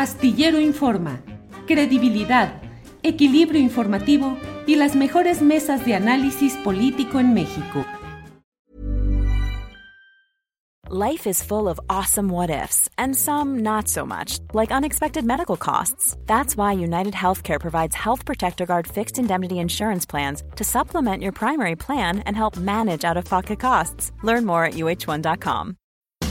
Astillero 0.00 0.58
Informa, 0.58 1.20
credibilidad, 1.66 2.62
equilibrio 3.02 3.60
informativo 3.60 4.38
y 4.66 4.76
las 4.76 4.96
mejores 4.96 5.42
mesas 5.42 5.84
de 5.84 5.94
análisis 5.94 6.54
político 6.64 7.20
en 7.20 7.34
México. 7.34 7.84
Life 10.88 11.26
is 11.26 11.42
full 11.42 11.68
of 11.68 11.78
awesome 11.90 12.30
what 12.30 12.48
ifs 12.48 12.88
and 12.96 13.14
some 13.14 13.58
not 13.58 13.88
so 13.88 14.06
much, 14.06 14.38
like 14.54 14.72
unexpected 14.72 15.26
medical 15.26 15.58
costs. 15.58 16.16
That's 16.24 16.56
why 16.56 16.72
United 16.72 17.12
Healthcare 17.12 17.60
provides 17.60 17.94
Health 17.94 18.24
Protector 18.24 18.64
Guard 18.64 18.88
fixed 18.88 19.18
indemnity 19.18 19.58
insurance 19.58 20.06
plans 20.06 20.42
to 20.56 20.64
supplement 20.64 21.22
your 21.22 21.32
primary 21.32 21.76
plan 21.76 22.20
and 22.20 22.34
help 22.34 22.56
manage 22.56 23.04
out 23.04 23.18
of 23.18 23.26
pocket 23.26 23.60
costs. 23.60 24.12
Learn 24.22 24.46
more 24.46 24.64
at 24.64 24.72
uh1.com. 24.72 25.76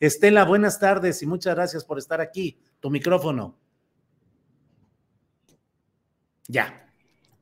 Estela, 0.00 0.44
buenas 0.44 0.78
tardes 0.78 1.22
y 1.22 1.26
muchas 1.26 1.54
gracias 1.54 1.84
por 1.84 1.98
estar 1.98 2.20
aquí. 2.20 2.58
Tu 2.80 2.90
micrófono. 2.90 3.56
Ya. 6.48 6.88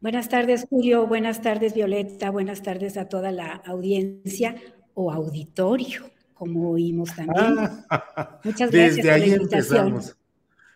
Buenas 0.01 0.29
tardes, 0.29 0.67
Julio. 0.69 1.07
Buenas 1.07 1.43
tardes, 1.43 1.75
Violeta. 1.75 2.31
Buenas 2.31 2.63
tardes 2.63 2.97
a 2.97 3.09
toda 3.09 3.33
la 3.33 3.55
audiencia 3.67 4.55
o 4.95 5.11
auditorio, 5.11 6.11
como 6.35 6.71
oímos 6.71 7.15
también. 7.15 7.59
Ah, 7.91 8.41
Muchas 8.45 8.71
gracias 8.71 8.97
Desde 8.97 9.03
por 9.03 9.11
ahí 9.13 9.31
la 9.31 9.37
invitación. 9.37 9.87
empezamos. 9.87 10.17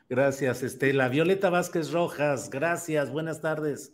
Gracias, 0.08 0.62
Estela. 0.62 1.08
Violeta 1.08 1.50
Vázquez 1.50 1.92
Rojas, 1.92 2.48
gracias. 2.48 3.10
Buenas 3.12 3.40
tardes. 3.40 3.92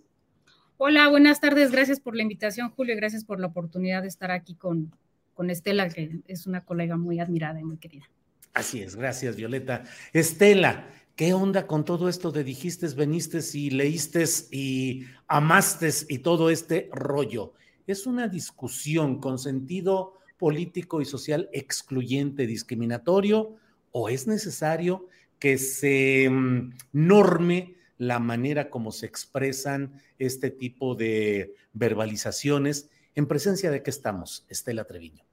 Hola, 0.77 1.09
buenas 1.09 1.41
tardes. 1.41 1.71
Gracias 1.71 2.01
por 2.01 2.15
la 2.17 2.23
invitación, 2.23 2.71
Julio, 2.71 2.95
y 2.95 2.97
gracias 2.97 3.25
por 3.25 3.41
la 3.41 3.49
oportunidad 3.49 4.03
de 4.03 4.09
estar 4.09 4.31
aquí 4.31 4.55
con, 4.55 4.95
con 5.35 5.51
Estela, 5.51 5.89
que 5.89 6.21
es 6.27 6.47
una 6.47 6.65
colega 6.65 6.97
muy 6.97 7.21
admirada 7.21 7.61
y 7.61 7.65
muy 7.65 7.77
querida. 7.77 8.09
Así 8.55 8.81
es, 8.81 8.95
gracias, 8.95 9.37
Violeta. 9.37 9.83
Estela, 10.13 10.89
¿qué 11.17 11.35
onda 11.35 11.67
con 11.67 11.85
todo 11.85 12.09
esto 12.09 12.31
de 12.31 12.45
dijiste, 12.45 12.87
veniste 12.95 13.41
y 13.53 13.71
leíste 13.71 14.25
y 14.53 15.05
amaste 15.27 15.91
y 16.09 16.19
todo 16.19 16.51
este 16.51 16.89
rollo? 16.93 17.53
¿Es 17.87 18.07
una 18.07 18.29
discusión 18.29 19.21
con 19.21 19.39
sentido 19.39 20.15
político 20.39 21.01
y 21.01 21.05
social 21.05 21.49
excluyente, 21.53 22.47
discriminatorio, 22.47 23.57
o 23.91 24.09
es 24.09 24.27
necesario 24.27 25.09
que 25.39 25.59
se 25.59 26.29
mm, 26.31 26.73
norme 26.93 27.75
la 27.99 28.19
manera 28.19 28.71
como 28.71 28.93
se 28.93 29.07
expresan 29.07 30.01
este 30.19 30.51
tipo 30.51 30.95
de 30.95 31.55
verbalizaciones? 31.73 32.89
¿En 33.15 33.29
presencia 33.29 33.71
de 33.71 33.83
qué 33.83 33.91
estamos, 33.91 34.45
Estela 34.49 34.85
Treviño? 34.85 35.25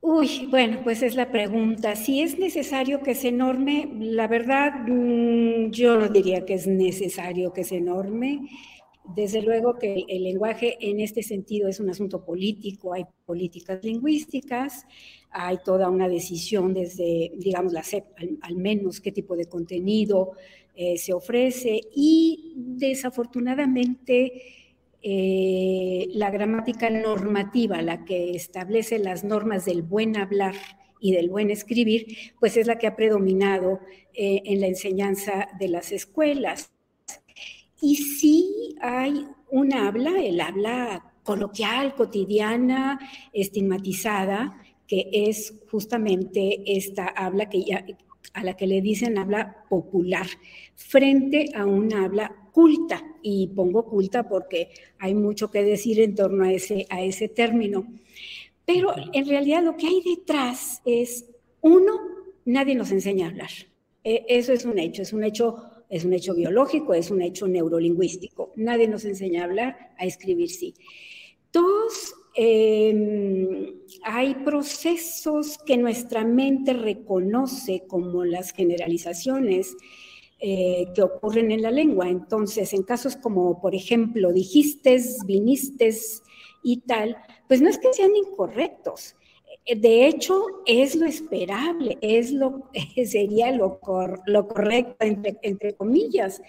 Uy, 0.00 0.46
bueno, 0.48 0.80
pues 0.84 1.02
es 1.02 1.16
la 1.16 1.32
pregunta. 1.32 1.96
Si 1.96 2.22
es 2.22 2.38
necesario 2.38 3.02
que 3.02 3.16
se 3.16 3.32
norme, 3.32 3.90
la 3.98 4.28
verdad, 4.28 4.86
mm, 4.86 5.70
yo 5.70 5.98
no 5.98 6.08
diría 6.08 6.46
que 6.46 6.54
es 6.54 6.68
necesario 6.68 7.52
que 7.52 7.64
se 7.64 7.80
norme. 7.80 8.48
Desde 9.16 9.42
luego 9.42 9.78
que 9.78 10.04
el 10.08 10.22
lenguaje 10.22 10.76
en 10.80 11.00
este 11.00 11.22
sentido 11.22 11.68
es 11.68 11.80
un 11.80 11.90
asunto 11.90 12.24
político, 12.24 12.92
hay 12.92 13.06
políticas 13.24 13.82
lingüísticas, 13.82 14.86
hay 15.30 15.58
toda 15.64 15.90
una 15.90 16.08
decisión 16.08 16.74
desde, 16.74 17.32
digamos, 17.36 17.72
la 17.72 17.82
al, 18.16 18.38
al 18.42 18.56
menos 18.56 19.00
qué 19.00 19.10
tipo 19.10 19.34
de 19.34 19.46
contenido 19.46 20.32
eh, 20.74 20.96
se 20.96 21.12
ofrece 21.12 21.80
y 21.92 22.52
desafortunadamente 22.54 24.57
eh, 25.10 26.10
la 26.12 26.30
gramática 26.30 26.90
normativa, 26.90 27.80
la 27.80 28.04
que 28.04 28.32
establece 28.32 28.98
las 28.98 29.24
normas 29.24 29.64
del 29.64 29.80
buen 29.80 30.18
hablar 30.18 30.54
y 31.00 31.12
del 31.12 31.30
buen 31.30 31.50
escribir, 31.50 32.34
pues 32.38 32.58
es 32.58 32.66
la 32.66 32.76
que 32.76 32.88
ha 32.88 32.94
predominado 32.94 33.80
eh, 34.12 34.42
en 34.44 34.60
la 34.60 34.66
enseñanza 34.66 35.48
de 35.58 35.68
las 35.68 35.92
escuelas. 35.92 36.72
Y 37.80 37.96
sí 37.96 38.76
hay 38.82 39.24
un 39.50 39.72
habla, 39.72 40.22
el 40.22 40.42
habla 40.42 41.14
coloquial, 41.22 41.94
cotidiana, 41.94 43.00
estigmatizada, 43.32 44.60
que 44.86 45.08
es 45.10 45.54
justamente 45.70 46.64
esta 46.66 47.06
habla 47.06 47.48
que 47.48 47.64
ya, 47.64 47.82
a 48.34 48.44
la 48.44 48.52
que 48.58 48.66
le 48.66 48.82
dicen 48.82 49.16
habla 49.16 49.64
popular, 49.70 50.26
frente 50.74 51.46
a 51.54 51.64
un 51.64 51.94
habla 51.94 52.36
culta, 52.58 53.04
y 53.22 53.46
pongo 53.46 53.84
culta 53.84 54.28
porque 54.28 54.70
hay 54.98 55.14
mucho 55.14 55.48
que 55.48 55.62
decir 55.62 56.00
en 56.00 56.16
torno 56.16 56.42
a 56.42 56.52
ese, 56.52 56.86
a 56.90 57.04
ese 57.04 57.28
término. 57.28 57.86
Pero 58.66 58.92
en 59.12 59.28
realidad 59.28 59.62
lo 59.62 59.76
que 59.76 59.86
hay 59.86 60.02
detrás 60.04 60.82
es, 60.84 61.26
uno, 61.60 61.92
nadie 62.46 62.74
nos 62.74 62.90
enseña 62.90 63.26
a 63.26 63.30
hablar. 63.30 63.50
Eh, 64.02 64.24
eso 64.28 64.52
es 64.52 64.64
un 64.64 64.76
hecho, 64.76 65.02
es 65.02 65.12
un 65.12 65.22
hecho, 65.22 65.54
es 65.88 66.04
un 66.04 66.12
hecho 66.14 66.34
biológico, 66.34 66.94
es 66.94 67.12
un 67.12 67.22
hecho 67.22 67.46
neurolingüístico. 67.46 68.52
Nadie 68.56 68.88
nos 68.88 69.04
enseña 69.04 69.42
a 69.42 69.44
hablar, 69.44 69.94
a 69.96 70.04
escribir 70.04 70.50
sí. 70.50 70.74
Dos, 71.52 72.12
eh, 72.34 73.72
hay 74.02 74.34
procesos 74.34 75.58
que 75.58 75.76
nuestra 75.76 76.24
mente 76.24 76.72
reconoce 76.72 77.84
como 77.86 78.24
las 78.24 78.50
generalizaciones 78.50 79.76
eh, 80.40 80.86
que 80.94 81.02
ocurren 81.02 81.50
en 81.50 81.62
la 81.62 81.72
lengua. 81.72 82.08
Entonces, 82.08 82.72
en 82.72 82.84
casos 82.84 83.16
como, 83.16 83.60
por 83.60 83.74
ejemplo, 83.74 84.32
dijiste, 84.32 84.96
viniste 85.26 85.90
y 86.62 86.76
tal, 86.82 87.16
pues 87.48 87.60
no 87.60 87.68
es 87.68 87.78
que 87.78 87.92
sean 87.92 88.14
incorrectos. 88.14 89.16
De 89.66 90.06
hecho, 90.06 90.46
es 90.64 90.94
lo 90.94 91.06
esperable, 91.06 91.98
es 92.00 92.30
lo, 92.30 92.70
sería 93.04 93.50
lo, 93.50 93.80
cor, 93.80 94.20
lo 94.26 94.46
correcto, 94.46 95.04
entre, 95.04 95.38
entre 95.42 95.74
comillas, 95.74 96.40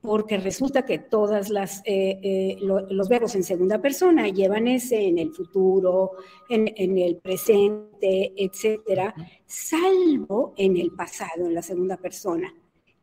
porque 0.00 0.38
resulta 0.38 0.84
que 0.84 0.98
todas 0.98 1.48
las 1.48 1.80
eh, 1.84 2.18
eh, 2.20 2.56
lo, 2.60 2.80
los 2.90 3.08
verbos 3.08 3.36
en 3.36 3.44
segunda 3.44 3.80
persona 3.80 4.28
llevan 4.28 4.66
ese 4.66 5.06
en 5.06 5.18
el 5.18 5.30
futuro, 5.32 6.10
en, 6.48 6.72
en, 6.74 6.98
el 6.98 7.18
presente, 7.18 8.32
etcétera, 8.36 9.14
salvo 9.46 10.54
en 10.56 10.76
el 10.76 10.90
pasado, 10.90 11.46
en 11.46 11.54
la 11.54 11.62
segunda 11.62 11.96
persona 11.96 12.52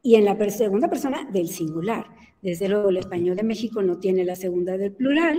y 0.06 0.16
en 0.16 0.24
la 0.24 0.50
segunda 0.50 0.88
persona 0.88 1.28
del 1.34 1.50
singular. 1.50 2.06
Desde 2.42 2.70
luego, 2.70 2.90
el 2.90 2.98
español 2.98 3.36
de 3.36 3.44
México 3.44 3.82
no 3.82 3.98
tiene 3.98 4.24
la 4.24 4.36
segunda 4.36 4.78
del 4.78 4.92
plural, 4.92 5.38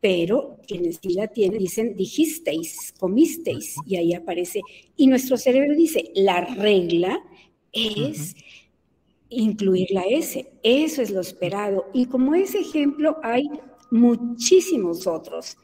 pero 0.00 0.58
quienes 0.66 1.00
sí 1.02 1.14
la 1.14 1.26
tienen 1.26 1.58
dicen 1.58 1.96
dijisteis, 1.96 2.94
comisteis, 2.98 3.74
y 3.84 3.96
ahí 3.96 4.14
aparece. 4.14 4.60
Y 4.96 5.08
nuestro 5.08 5.36
cerebro 5.36 5.74
dice, 5.74 6.12
la 6.14 6.40
regla 6.42 7.20
es. 7.72 8.34
Uh 8.34 8.38
-huh 8.38 8.44
incluir 9.30 9.88
la 9.90 10.02
S. 10.02 10.50
Eso 10.62 11.02
es 11.02 11.10
lo 11.10 11.20
esperado. 11.20 11.86
Y 11.92 12.06
como 12.06 12.34
ese 12.34 12.60
ejemplo 12.60 13.18
hay 13.22 13.48
muchísimos 13.90 15.06
otros. 15.06 15.56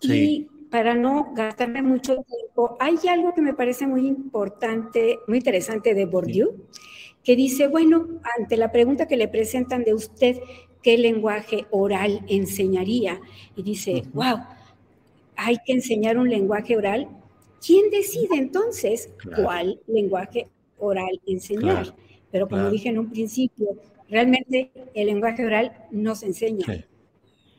Sí. 0.00 0.12
Y 0.12 0.66
para 0.70 0.94
no 0.94 1.32
gastarme 1.34 1.82
mucho 1.82 2.16
tiempo, 2.22 2.76
hay 2.80 2.96
algo 3.08 3.32
que 3.34 3.42
me 3.42 3.54
parece 3.54 3.86
muy 3.86 4.06
importante, 4.06 5.18
muy 5.28 5.38
interesante 5.38 5.94
de 5.94 6.04
Bourdieu, 6.04 6.50
sí. 6.50 6.80
Que 7.24 7.36
dice, 7.36 7.68
bueno, 7.68 8.06
ante 8.38 8.56
la 8.56 8.70
pregunta 8.70 9.08
que 9.08 9.16
le 9.16 9.28
presentan 9.28 9.82
de 9.82 9.94
usted, 9.94 10.38
¿qué 10.82 10.98
lenguaje 10.98 11.66
oral 11.70 12.20
enseñaría? 12.28 13.20
Y 13.56 13.62
dice, 13.62 13.92
uh 13.92 13.96
-huh. 13.96 14.12
wow, 14.12 14.46
hay 15.36 15.56
que 15.64 15.72
enseñar 15.72 16.18
un 16.18 16.28
lenguaje 16.28 16.76
oral. 16.76 17.08
¿Quién 17.64 17.90
decide 17.90 18.36
entonces 18.36 19.08
claro. 19.16 19.42
cuál 19.42 19.80
lenguaje 19.86 20.48
oral 20.78 21.20
enseñar? 21.26 21.84
Claro. 21.84 21.96
Pero 22.30 22.48
como 22.48 22.62
claro. 22.62 22.72
dije 22.72 22.88
en 22.90 22.98
un 22.98 23.10
principio, 23.10 23.68
realmente 24.08 24.70
el 24.94 25.06
lenguaje 25.06 25.46
oral 25.46 25.72
no 25.90 26.14
se 26.14 26.26
enseña. 26.26 26.66
Sí. 26.66 26.84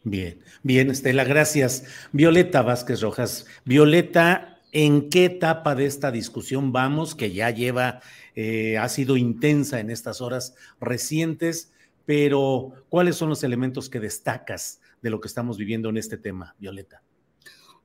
Bien, 0.03 0.37
bien, 0.61 0.91
Estela, 0.91 1.23
gracias. 1.23 1.85
Violeta 2.11 2.61
Vázquez 2.61 3.01
Rojas. 3.01 3.47
Violeta, 3.65 4.54
¿en 4.75 5.09
qué 5.09 5.23
etapa 5.25 5.73
de 5.73 5.85
esta 5.85 6.11
discusión 6.11 6.73
vamos? 6.73 7.15
Que 7.15 7.31
ya 7.31 7.49
lleva, 7.49 8.01
eh, 8.35 8.77
ha 8.77 8.89
sido 8.89 9.15
intensa 9.15 9.79
en 9.79 9.89
estas 9.89 10.19
horas 10.19 10.53
recientes, 10.81 11.71
pero 12.05 12.73
¿cuáles 12.89 13.15
son 13.15 13.29
los 13.29 13.45
elementos 13.45 13.89
que 13.89 14.01
destacas 14.01 14.81
de 15.01 15.11
lo 15.11 15.21
que 15.21 15.29
estamos 15.29 15.57
viviendo 15.57 15.87
en 15.87 15.95
este 15.95 16.17
tema, 16.17 16.55
Violeta? 16.59 17.01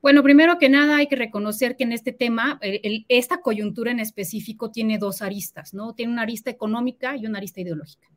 Bueno, 0.02 0.24
primero 0.24 0.58
que 0.58 0.68
nada 0.68 0.96
hay 0.96 1.06
que 1.06 1.14
reconocer 1.14 1.76
que 1.76 1.84
en 1.84 1.92
este 1.92 2.10
tema, 2.10 2.58
esta 3.08 3.40
coyuntura 3.40 3.92
en 3.92 4.00
específico 4.00 4.72
tiene 4.72 4.98
dos 4.98 5.22
aristas, 5.22 5.72
¿no? 5.74 5.94
Tiene 5.94 6.12
una 6.12 6.22
arista 6.22 6.50
económica 6.50 7.16
y 7.16 7.26
una 7.26 7.38
arista 7.38 7.60
ideológica. 7.60 8.08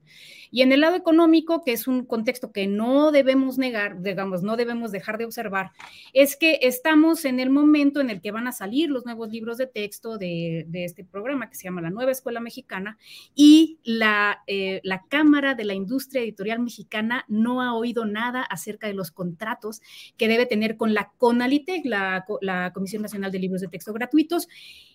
Y 0.51 0.61
en 0.61 0.71
el 0.71 0.81
lado 0.81 0.95
económico, 0.95 1.63
que 1.63 1.71
es 1.71 1.87
un 1.87 2.05
contexto 2.05 2.51
que 2.51 2.67
no 2.67 3.11
debemos 3.11 3.57
negar, 3.57 4.01
digamos, 4.01 4.43
no 4.43 4.55
debemos 4.55 4.91
dejar 4.91 5.17
de 5.17 5.25
observar, 5.25 5.71
es 6.13 6.35
que 6.35 6.59
estamos 6.61 7.25
en 7.25 7.39
el 7.39 7.49
momento 7.49 8.01
en 8.01 8.09
el 8.09 8.21
que 8.21 8.31
van 8.31 8.47
a 8.47 8.51
salir 8.51 8.89
los 8.89 9.05
nuevos 9.05 9.29
libros 9.31 9.57
de 9.57 9.67
texto 9.67 10.17
de, 10.17 10.67
este 10.73 11.03
programa 11.03 11.49
que 11.49 11.55
se 11.55 11.63
llama 11.63 11.81
La 11.81 11.89
Nueva 11.89 12.11
Escuela 12.11 12.39
Mexicana 12.39 12.97
y 13.33 13.79
la, 13.83 14.43
eh, 14.47 14.79
la 14.83 15.03
Cámara 15.09 15.55
de 15.55 15.65
la 15.65 15.73
Industria 15.73 16.21
Editorial 16.21 16.59
Mexicana 16.59 17.25
no 17.27 17.61
ha 17.61 17.73
oído 17.73 18.05
nada 18.05 18.43
acerca 18.43 18.87
de 18.87 18.93
los 18.93 19.11
contratos 19.11 19.81
que 20.17 20.27
debe 20.27 20.45
tener 20.45 20.77
con 20.77 20.93
la 20.93 21.11
CONALITEC, 21.17 21.85
la, 21.85 22.25
la 22.41 22.71
Comisión 22.73 23.01
Nacional 23.01 23.31
de 23.31 23.39
Libros 23.39 23.61
de 23.61 23.69
Texto 23.69 23.93
Gratuitos 23.93 24.47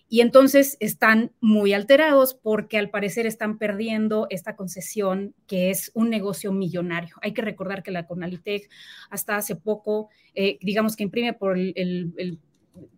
y 0.09 0.21
entonces 0.21 0.75
están 0.79 1.31
muy 1.39 1.73
alterados 1.73 2.33
porque 2.33 2.79
al 2.79 2.89
parecer 2.89 3.27
están 3.27 3.59
perdiendo 3.59 4.25
esta 4.31 4.55
concesión 4.55 4.98
que 5.47 5.69
es 5.69 5.91
un 5.93 6.09
negocio 6.09 6.51
millonario. 6.51 7.15
Hay 7.21 7.33
que 7.33 7.41
recordar 7.41 7.83
que 7.83 7.91
la 7.91 8.05
Conalitech 8.05 8.69
hasta 9.09 9.35
hace 9.35 9.55
poco, 9.55 10.09
eh, 10.35 10.57
digamos 10.61 10.95
que 10.95 11.03
imprime 11.03 11.33
por 11.33 11.57
el, 11.57 12.39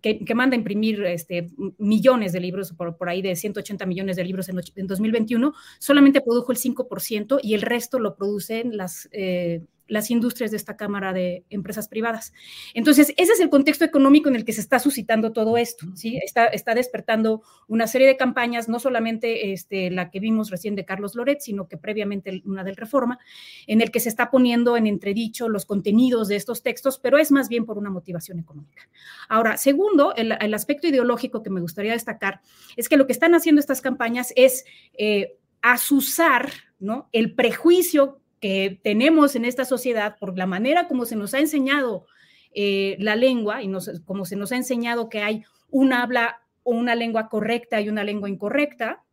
que, 0.02 0.36
manda 0.36 0.56
a 0.56 0.58
imprimir 0.58 1.04
este, 1.04 1.50
millones 1.78 2.34
de 2.34 2.40
libros, 2.40 2.74
por, 2.74 3.10
ahí 3.10 3.22
de 3.22 3.36
180 3.36 3.86
millones 3.86 4.16
de 4.16 4.24
libros 4.24 4.50
en, 4.50 4.60
en 4.76 4.88
2021, 4.88 5.54
solamente 5.80 6.22
produjo 6.22 6.52
el 6.52 6.58
5% 6.58 7.40
y 7.42 7.54
el 7.54 7.62
resto 7.62 8.00
lo 8.00 8.16
producen 8.16 8.78
las 8.78 9.10
eh, 9.12 9.62
las 9.92 10.10
industrias 10.10 10.52
de 10.52 10.58
esta 10.58 10.78
Cámara 10.78 11.12
de 11.12 11.44
Empresas 11.50 11.90
Privadas. 11.90 12.32
Entonces, 12.74 13.14
ese 13.18 13.34
es 13.34 13.40
el 13.42 13.50
contexto 13.50 13.84
económico 13.84 14.30
en 14.30 14.38
el 14.38 14.46
que 14.46 14.54
se 14.54 14.62
está 14.62 14.80
suscitando 14.80 15.34
todo 15.34 15.58
esto, 15.58 15.86
¿sí? 15.96 16.18
Está, 16.24 16.46
está 16.46 16.74
despertando 16.74 17.44
una 17.68 17.88
serie 17.88 18.08
de 18.08 18.16
campañas, 18.16 18.70
no 18.70 18.80
solamente 18.80 19.52
este, 19.52 19.92
la 19.92 20.10
que 20.10 20.22
vimos 20.22 20.50
recién 20.50 20.76
de 20.76 20.86
Carlos 20.86 21.14
Loret, 21.16 21.42
sino 21.42 21.68
que 21.68 21.76
previamente 21.76 22.42
una 22.46 22.64
del 22.64 22.78
Reforma, 22.78 23.20
en 23.68 23.82
el 23.82 23.92
que 23.92 24.00
se 24.00 24.08
está 24.08 24.32
poniendo 24.32 24.78
en 24.78 24.88
entredicho 24.88 25.50
los 25.50 25.66
contenidos 25.66 26.30
de 26.30 26.38
estos 26.38 26.64
textos, 26.64 26.98
pero 26.98 27.18
es 27.18 27.30
más 27.30 27.50
bien 27.50 27.66
por 27.66 27.78
una 27.78 27.90
motivación 27.90 28.40
económica. 28.40 28.88
Ahora, 29.28 29.58
segundo, 29.58 30.16
el, 30.16 30.54
aspecto 30.54 30.88
ideológico 30.88 31.44
que 31.44 31.50
me 31.50 31.60
gustaría 31.60 31.92
destacar 31.92 32.40
es 32.78 32.88
que 32.88 32.96
lo 32.96 33.08
que 33.08 33.14
están 33.14 33.36
haciendo 33.36 33.60
estas 33.60 33.82
campañas 33.82 34.32
es 34.38 34.64
eh, 34.94 35.36
asusar 35.62 36.50
¿no? 36.80 37.10
el 37.12 37.36
prejuicio 37.36 38.21
que 38.42 38.82
tenemos 38.84 39.36
en 39.36 39.46
esta 39.46 39.64
sociedad 39.64 40.18
por 40.20 40.38
la 40.38 40.48
manera 40.48 40.88
como 40.88 41.06
se 41.06 41.16
nos 41.16 41.34
ha 41.34 41.40
enseñado 41.40 42.06
eh, 42.54 42.98
la 43.00 43.16
lengua 43.16 43.64
y 43.64 43.72
como 44.04 44.26
se 44.26 44.36
nos 44.36 44.52
ha 44.52 44.58
enseñado 44.58 45.08
que 45.08 45.22
hay 45.22 45.46
una 45.70 46.04
habla 46.04 46.42
o 46.64 46.72
una 46.72 46.96
lengua 46.96 47.30
correcta 47.30 47.80
y 47.80 47.88
una 47.88 48.04
lengua 48.04 48.30
incorrecta. 48.30 49.04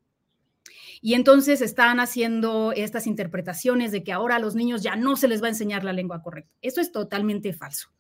Y 1.01 1.15
entonces 1.15 1.61
están 1.61 2.01
haciendo 2.01 2.73
estas 2.73 3.07
interpretaciones 3.07 3.93
de 3.93 4.03
que 4.03 4.13
ahora 4.13 4.37
a 4.37 4.41
los 4.41 4.57
niños 4.57 4.83
ya 4.83 4.97
no 4.97 5.15
se 5.15 5.29
les 5.29 5.41
va 5.41 5.47
a 5.47 5.51
enseñar 5.51 5.85
la 5.85 5.93
lengua 5.93 6.23
correcta. 6.23 6.53
Eso 6.61 6.81
es 6.81 6.91
totalmente 6.91 7.53
falso. 7.53 7.91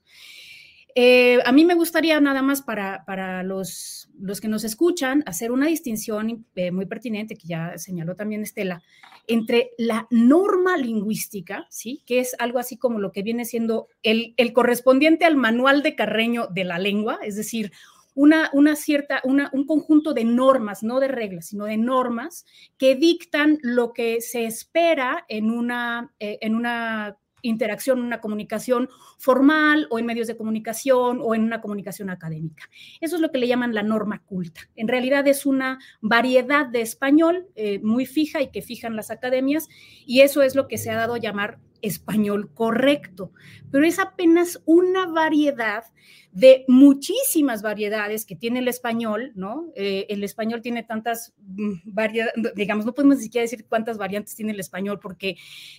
Eh, 0.94 1.38
a 1.44 1.52
mí 1.52 1.64
me 1.64 1.74
gustaría 1.74 2.20
nada 2.20 2.42
más 2.42 2.62
para, 2.62 3.04
para 3.04 3.42
los, 3.42 4.10
los, 4.18 4.40
que 4.40 4.48
nos 4.48 4.64
escuchan 4.64 5.22
hacer 5.26 5.52
una 5.52 5.66
distinción 5.66 6.46
eh, 6.56 6.70
muy 6.70 6.86
pertinente 6.86 7.36
que 7.36 7.46
ya 7.46 7.76
señaló 7.76 8.16
también 8.16 8.42
Estela 8.42 8.82
entre 9.26 9.70
la 9.76 10.06
norma 10.10 10.76
lingüística, 10.76 11.66
¿sí? 11.70 12.02
que 12.06 12.20
es 12.20 12.34
algo 12.38 12.58
así 12.58 12.78
como 12.78 12.98
lo 12.98 13.12
que 13.12 13.22
viene 13.22 13.44
siendo 13.44 13.88
el, 14.02 14.34
el 14.38 14.52
correspondiente 14.52 15.24
al 15.24 15.36
manual 15.36 15.82
de 15.82 15.94
Carreño 15.94 16.46
de 16.48 16.64
la 16.64 16.78
lengua, 16.78 17.18
es 17.22 17.36
decir, 17.36 17.72
una, 18.18 18.50
una, 18.52 18.74
cierta, 18.74 19.20
una, 19.22 19.48
un 19.52 19.64
conjunto 19.64 20.12
de 20.12 20.24
normas, 20.24 20.82
no 20.82 20.98
de 20.98 21.06
reglas, 21.06 21.46
sino 21.46 21.66
de 21.66 21.76
normas 21.76 22.46
que 22.76 22.96
dictan 22.96 23.60
lo 23.62 23.92
que 23.92 24.20
se 24.20 24.44
espera 24.44 25.24
en 25.28 25.52
una, 25.52 26.12
eh, 26.18 26.38
en 26.40 26.56
una 26.56 27.16
interacción, 27.42 28.00
una 28.00 28.20
comunicación 28.20 28.88
formal 29.18 29.86
o 29.90 29.98
en 29.98 30.06
medios 30.06 30.26
de 30.26 30.36
comunicación 30.36 31.20
o 31.22 31.34
en 31.34 31.42
una 31.42 31.60
comunicación 31.60 32.10
académica. 32.10 32.64
Eso 33.00 33.16
es 33.16 33.22
lo 33.22 33.30
que 33.30 33.38
le 33.38 33.48
llaman 33.48 33.74
la 33.74 33.82
norma 33.82 34.22
culta. 34.24 34.62
En 34.76 34.88
realidad 34.88 35.26
es 35.26 35.46
una 35.46 35.78
variedad 36.00 36.66
de 36.66 36.80
español 36.80 37.46
eh, 37.54 37.78
muy 37.80 38.06
fija 38.06 38.42
y 38.42 38.50
que 38.50 38.62
fijan 38.62 38.96
las 38.96 39.10
academias 39.10 39.68
y 40.06 40.20
eso 40.20 40.42
es 40.42 40.54
lo 40.54 40.68
que 40.68 40.78
se 40.78 40.90
ha 40.90 40.96
dado 40.96 41.14
a 41.14 41.18
llamar 41.18 41.58
español 41.82 42.50
correcto, 42.52 43.32
pero 43.70 43.86
es 43.86 43.98
apenas 43.98 44.60
una 44.64 45.06
variedad 45.06 45.84
de 46.32 46.64
muchísimas 46.68 47.62
variedades 47.62 48.24
que 48.24 48.36
tiene 48.36 48.58
el 48.60 48.68
español, 48.68 49.32
¿no? 49.34 49.72
Eh, 49.74 50.06
el 50.08 50.22
español 50.22 50.60
tiene 50.60 50.82
tantas 50.82 51.34
mm, 51.40 51.72
variedades, 51.84 52.34
digamos, 52.54 52.84
no 52.84 52.94
podemos 52.94 53.16
ni 53.16 53.24
siquiera 53.24 53.42
decir 53.42 53.66
cuántas 53.66 53.98
variantes 53.98 54.36
tiene 54.36 54.52
el 54.52 54.60
español, 54.60 55.00
porque 55.00 55.36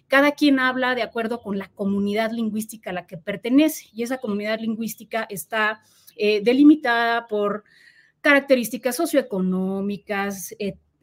cada 0.08 0.32
quien 0.32 0.60
habla 0.60 0.96
de 0.96 1.04
acuerdo 1.04 1.42
con 1.42 1.58
la 1.58 1.70
comunidad 1.70 2.32
lingüística 2.32 2.90
a 2.90 2.94
la 2.94 3.08
que 3.08 3.18
pertenece, 3.18 3.90
y 3.94 4.04
esa 4.04 4.18
comunidad 4.18 4.60
lingüística 4.60 5.26
está 5.30 5.82
eh, 6.18 6.42
delimitada 6.44 7.28
por 7.28 7.64
características 8.22 8.96
socioeconómicas, 8.98 10.54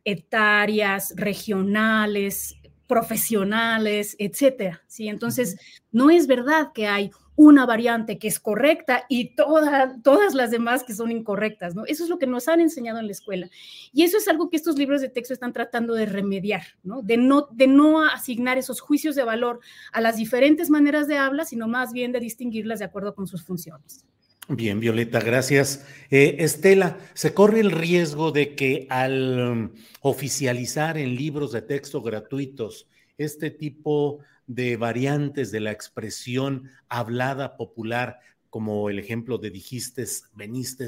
etarias, 0.04 1.14
regionales, 1.16 2.56
profesionales, 2.86 4.16
etcétera. 4.18 4.82
¿sí? 4.86 5.08
Entonces, 5.08 5.58
no 5.92 6.10
es 6.10 6.26
verdad 6.26 6.72
que 6.74 6.86
hay 6.86 7.10
una 7.36 7.66
variante 7.66 8.18
que 8.18 8.28
es 8.28 8.40
correcta 8.40 9.04
y 9.08 9.36
todas 9.36 10.34
las 10.34 10.50
demás 10.50 10.84
que 10.84 10.94
son 10.94 11.10
incorrectas, 11.10 11.74
¿no? 11.74 11.84
Eso 11.84 12.02
es 12.02 12.10
lo 12.10 12.18
que 12.18 12.26
nos 12.26 12.48
han 12.48 12.60
enseñado 12.60 12.98
en 12.98 13.06
la 13.06 13.12
escuela. 13.12 13.50
Y 13.92 14.04
eso 14.04 14.16
es 14.16 14.26
algo 14.26 14.48
que 14.48 14.56
estos 14.56 14.78
libros 14.78 15.02
de 15.02 15.10
texto 15.10 15.34
están 15.34 15.52
tratando 15.52 15.94
de 15.94 16.06
remediar, 16.06 16.62
¿no? 16.82 17.02
De 17.02 17.18
no, 17.18 17.48
de 17.52 17.66
no 17.66 18.02
asignar 18.02 18.56
esos 18.56 18.80
juicios 18.80 19.14
de 19.14 19.24
valor 19.24 19.60
a 19.92 20.00
las 20.00 20.16
diferentes 20.16 20.70
maneras 20.70 21.08
de 21.08 21.18
habla, 21.18 21.44
sino 21.44 21.68
más 21.68 21.92
bien 21.92 22.10
de 22.10 22.20
distinguirlas 22.20 22.78
de 22.78 22.86
acuerdo 22.86 23.14
con 23.14 23.26
sus 23.26 23.44
funciones. 23.44 24.06
Bien, 24.48 24.78
Violeta, 24.78 25.18
gracias. 25.18 25.84
Eh, 26.08 26.36
Estela, 26.38 26.98
¿se 27.14 27.34
corre 27.34 27.58
el 27.58 27.72
riesgo 27.72 28.30
de 28.30 28.54
que 28.54 28.86
al 28.90 29.40
um, 29.40 29.70
oficializar 30.02 30.96
en 30.98 31.16
libros 31.16 31.50
de 31.50 31.62
texto 31.62 32.00
gratuitos 32.00 32.86
este 33.18 33.50
tipo 33.50 34.20
de 34.46 34.76
variantes 34.76 35.50
de 35.50 35.58
la 35.58 35.72
expresión 35.72 36.70
hablada 36.88 37.56
popular, 37.56 38.20
como 38.48 38.88
el 38.88 39.00
ejemplo 39.00 39.38
de 39.38 39.50
dijiste, 39.50 40.04
veniste, 40.36 40.86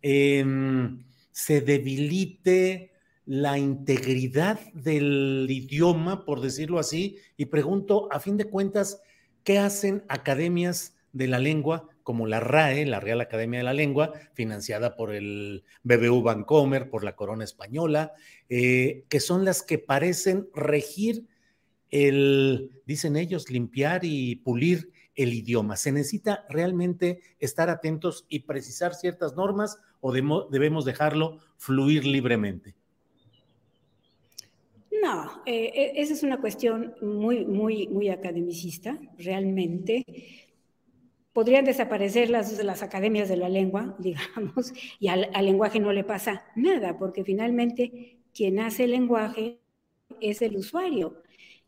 em, 0.00 1.04
se 1.32 1.60
debilite 1.62 2.92
la 3.26 3.58
integridad 3.58 4.60
del 4.72 5.48
idioma, 5.50 6.24
por 6.24 6.40
decirlo 6.40 6.78
así? 6.78 7.16
Y 7.36 7.46
pregunto, 7.46 8.08
a 8.12 8.20
fin 8.20 8.36
de 8.36 8.44
cuentas, 8.44 9.00
¿qué 9.42 9.58
hacen 9.58 10.04
academias 10.06 10.94
de 11.12 11.26
la 11.26 11.40
lengua? 11.40 11.88
Como 12.04 12.26
la 12.26 12.38
RAE, 12.38 12.86
la 12.86 13.00
Real 13.00 13.20
Academia 13.20 13.58
de 13.58 13.64
la 13.64 13.72
Lengua, 13.72 14.12
financiada 14.34 14.94
por 14.94 15.12
el 15.12 15.64
BBU 15.82 16.22
Bancomer, 16.22 16.90
por 16.90 17.02
la 17.02 17.16
Corona 17.16 17.42
Española, 17.42 18.12
eh, 18.48 19.04
que 19.08 19.18
son 19.18 19.44
las 19.44 19.62
que 19.62 19.78
parecen 19.78 20.48
regir 20.54 21.26
el, 21.90 22.70
dicen 22.86 23.16
ellos, 23.16 23.50
limpiar 23.50 24.04
y 24.04 24.36
pulir 24.36 24.92
el 25.14 25.32
idioma. 25.32 25.76
¿Se 25.76 25.92
necesita 25.92 26.44
realmente 26.50 27.20
estar 27.38 27.70
atentos 27.70 28.26
y 28.28 28.40
precisar 28.40 28.94
ciertas 28.94 29.34
normas 29.34 29.78
o 30.00 30.12
debemos 30.12 30.84
dejarlo 30.84 31.38
fluir 31.56 32.04
libremente? 32.04 32.74
No, 35.02 35.42
eh, 35.46 35.70
e-, 35.74 36.02
esa 36.02 36.12
es 36.12 36.22
una 36.22 36.40
cuestión 36.40 36.94
muy, 37.00 37.44
muy, 37.44 37.88
muy 37.88 38.08
academicista, 38.08 38.98
realmente 39.18 40.04
podrían 41.34 41.64
desaparecer 41.64 42.30
las, 42.30 42.64
las 42.64 42.82
academias 42.82 43.28
de 43.28 43.36
la 43.36 43.50
lengua, 43.50 43.94
digamos, 43.98 44.72
y 44.98 45.08
al, 45.08 45.28
lenguaje 45.44 45.80
no 45.80 45.92
le 45.92 46.04
pasa 46.04 46.46
nada, 46.56 46.96
porque 46.96 47.24
finalmente 47.24 48.16
quien 48.32 48.60
hace 48.60 48.84
el 48.84 48.92
lenguaje 48.92 49.58
es 50.20 50.40
el 50.40 50.56
usuario. 50.56 51.20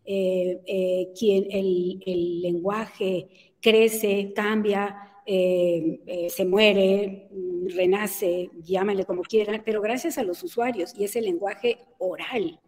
Eh, 0.08 0.62
eh, 0.66 1.12
quien 1.18 1.46
el, 1.50 2.40
lenguaje 2.40 3.28
crece, 3.60 4.32
cambia, 4.34 5.20
eh, 5.26 6.28
se 6.30 6.44
muere, 6.44 7.28
renace, 7.74 8.48
llámale 8.62 9.04
como 9.04 9.22
quieran, 9.22 9.62
pero 9.64 9.80
gracias 9.80 10.16
a 10.16 10.22
los 10.22 10.44
usuarios 10.44 10.94
y 10.96 11.02
es 11.02 11.16
el 11.16 11.24
lenguaje 11.24 11.78
oral. 11.98 12.60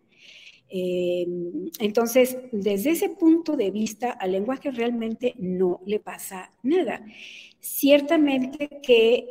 Eh, 0.70 1.26
entonces, 1.78 2.36
desde 2.52 2.90
ese 2.90 3.08
punto 3.08 3.56
de 3.56 3.70
vista, 3.70 4.10
al 4.10 4.32
lenguaje 4.32 4.70
realmente 4.70 5.34
no 5.38 5.80
le 5.86 5.98
pasa 5.98 6.52
nada. 6.62 7.04
Ciertamente 7.60 8.68
que 8.82 9.26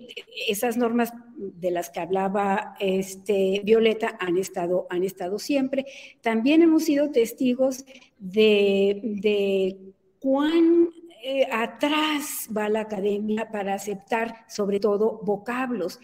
esas 0.48 0.78
normas 0.78 1.14
de 1.38 1.72
las 1.72 1.90
que 1.90 2.00
hablaba 2.00 2.76
este, 2.80 3.62
Violeta 3.64 4.18
han 4.20 4.38
estado, 4.38 4.88
han 4.90 5.04
estado 5.04 5.40
siempre. 5.40 5.86
También 6.22 6.62
hemos 6.62 6.84
sido 6.84 7.12
testigos 7.12 7.86
de, 8.18 9.78
cuán 10.20 10.90
eh, 11.24 11.48
atrás 11.52 12.50
va 12.56 12.68
la 12.70 12.82
academia 12.82 13.50
para 13.50 13.76
aceptar 13.76 14.46
sobre 14.50 14.80
todo 14.80 15.22
vocablos. 15.24 16.00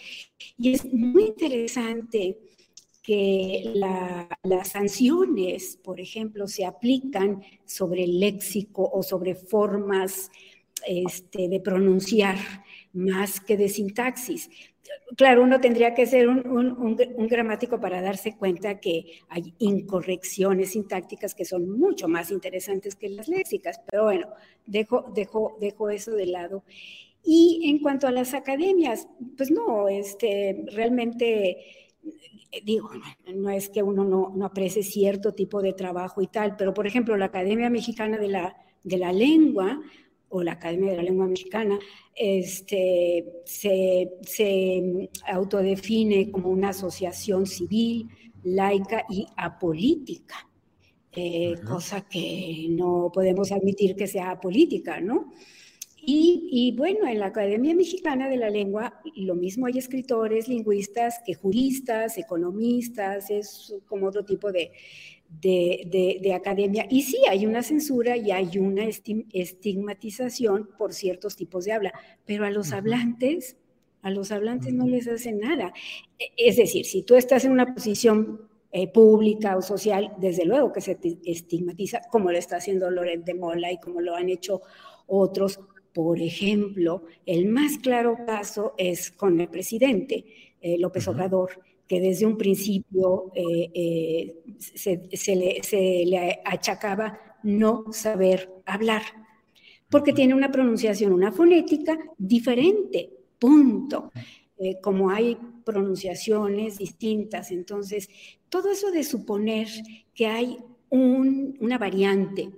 Y 0.58 0.74
es 0.74 0.86
muy 0.94 1.26
interesante 1.26 2.38
que 3.04 3.74
las 4.44 4.70
sanciones, 4.70 5.78
por 5.84 6.00
ejemplo, 6.00 6.48
se 6.48 6.66
aplican 6.66 7.44
sobre 7.66 8.06
el 8.06 8.20
léxico 8.22 8.90
o 8.92 9.04
sobre 9.04 9.36
formas 9.36 10.32
este, 10.88 11.50
de 11.50 11.60
pronunciar 11.60 12.38
más 12.94 13.42
que 13.42 13.58
de 13.58 13.68
sintaxis. 13.68 14.50
Claro, 15.18 15.44
uno 15.44 15.60
tendría 15.60 15.94
que 15.94 16.06
ser 16.06 16.28
un, 16.30 16.96
gramático 17.28 17.80
para 17.80 18.02
darse 18.02 18.38
cuenta 18.38 18.80
que 18.80 19.20
hay 19.30 19.54
incorrecciones 19.60 20.72
sintácticas 20.72 21.36
que 21.36 21.46
son 21.46 21.70
mucho 21.70 22.08
más 22.08 22.32
interesantes 22.32 22.96
que 22.96 23.10
las 23.10 23.28
léxicas, 23.28 23.82
pero 23.90 24.06
bueno, 24.06 24.28
dejo, 24.66 25.90
eso 25.92 26.12
de 26.12 26.26
lado. 26.26 26.64
Y 27.24 27.70
en 27.70 27.80
cuanto 27.80 28.08
a 28.08 28.12
las 28.12 28.34
academias, 28.34 29.08
pues 29.38 29.52
no, 29.52 29.88
este, 29.88 30.66
realmente 30.74 31.83
digo, 32.64 32.90
no 33.34 33.50
es 33.50 33.70
que 33.70 33.82
uno 33.82 34.04
no, 34.04 34.32
no, 34.36 34.46
aprecie 34.46 34.84
cierto 34.84 35.34
tipo 35.34 35.62
de 35.62 35.74
trabajo 35.74 36.22
y 36.22 36.28
tal, 36.28 36.56
pero 36.56 36.74
por 36.74 36.88
ejemplo, 36.88 37.18
la 37.18 37.26
Academia 37.26 37.70
Mexicana 37.70 38.18
de 38.18 38.28
la, 38.28 38.56
de 38.84 38.98
la 38.98 39.12
Lengua 39.12 39.82
o 40.30 40.44
la 40.44 40.54
Academia 40.54 40.92
de 40.92 40.98
la 40.98 41.04
Lengua 41.04 41.28
Mexicana, 41.28 41.78
este, 42.16 43.44
se, 43.46 45.10
autodefine 45.28 46.32
como 46.32 46.50
una 46.50 46.70
asociación 46.70 47.46
civil, 47.46 48.10
laica 48.44 49.06
y 49.10 49.28
apolítica, 49.38 50.50
eh, 51.12 51.56
cosa 51.66 52.02
que 52.02 52.68
no 52.72 53.12
podemos 53.14 53.52
admitir 53.52 53.96
que 53.96 54.08
sea 54.08 54.32
apolítica, 54.32 55.00
¿no? 55.00 55.32
Y, 56.06 56.50
y, 56.52 56.76
bueno, 56.76 57.08
en 57.08 57.20
la 57.20 57.28
Academia 57.28 57.74
Mexicana 57.74 58.28
de 58.28 58.36
la 58.36 58.50
Lengua, 58.50 59.00
lo 59.16 59.36
mismo 59.36 59.68
hay 59.68 59.78
escritores, 59.78 60.50
lingüistas, 60.50 61.22
que 61.26 61.34
juristas, 61.34 62.18
economistas, 62.18 63.30
es 63.30 63.74
como 63.88 64.08
otro 64.08 64.26
tipo 64.26 64.52
de, 64.52 64.72
de, 65.30 66.34
academia. 66.34 66.86
Y 66.90 67.04
sí, 67.04 67.18
hay 67.30 67.46
una 67.46 67.64
censura 67.64 68.18
y 68.18 68.32
hay 68.32 68.58
una 68.58 68.86
estigmatización 68.86 70.70
por 70.78 70.94
ciertos 70.94 71.36
tipos 71.36 71.66
de 71.66 71.72
habla, 71.72 71.94
pero 72.26 72.46
a 72.46 72.52
los 72.52 72.74
hablantes, 72.74 73.56
a 74.02 74.12
los 74.12 74.32
hablantes 74.32 74.74
no 74.74 74.86
les 74.86 75.08
hace 75.08 75.32
nada. 75.32 75.74
E, 76.20 76.26
es 76.38 76.58
decir, 76.58 76.86
si 76.86 77.04
tú 77.04 77.16
estás 77.16 77.46
en 77.46 77.52
una 77.52 77.74
posición 77.74 78.42
eh, 78.72 78.92
pública 78.92 79.56
o 79.56 79.62
social, 79.62 80.14
desde 80.18 80.46
luego 80.46 80.74
que 80.74 80.82
se 80.82 80.98
estigmatiza, 81.24 82.02
como 82.12 82.32
lo 82.32 82.38
está 82.38 82.58
haciendo 82.58 82.90
Loret 82.90 83.24
de 83.24 83.36
Mola 83.36 83.72
y 83.72 83.80
como 83.80 84.02
lo 84.02 84.16
han 84.16 84.30
hecho 84.30 84.62
otros. 85.08 85.60
Por 85.94 86.20
ejemplo, 86.20 87.04
el 87.26 87.46
más 87.48 87.78
claro 87.78 88.18
caso 88.26 88.74
es 88.78 89.12
con 89.12 89.40
el 89.40 89.48
presidente 89.48 90.26
eh, 90.60 90.78
López 90.80 91.08
Obrador 91.08 91.62
que 91.88 92.00
desde 92.00 92.26
un 92.26 92.38
principio 92.38 93.32
eh, 93.36 93.70
eh, 93.74 94.36
se, 94.58 95.36
le, 95.36 96.40
achacaba 96.46 97.20
no 97.44 97.92
saber 97.92 98.50
hablar, 98.66 99.02
porque 99.90 100.14
tiene 100.14 100.34
una 100.34 100.52
pronunciación, 100.52 101.14
una 101.14 101.32
fonética 101.32 102.00
diferente, 102.18 103.12
punto. 103.38 104.12
Como 104.82 105.10
hay 105.10 105.38
pronunciaciones 105.66 106.78
distintas, 106.78 107.52
entonces 107.52 108.08
todo 108.48 108.72
eso 108.72 108.92
de 108.92 109.04
suponer 109.04 109.68
que 110.16 110.28
hay 110.28 110.58
una 110.90 111.78
variante 111.78 112.50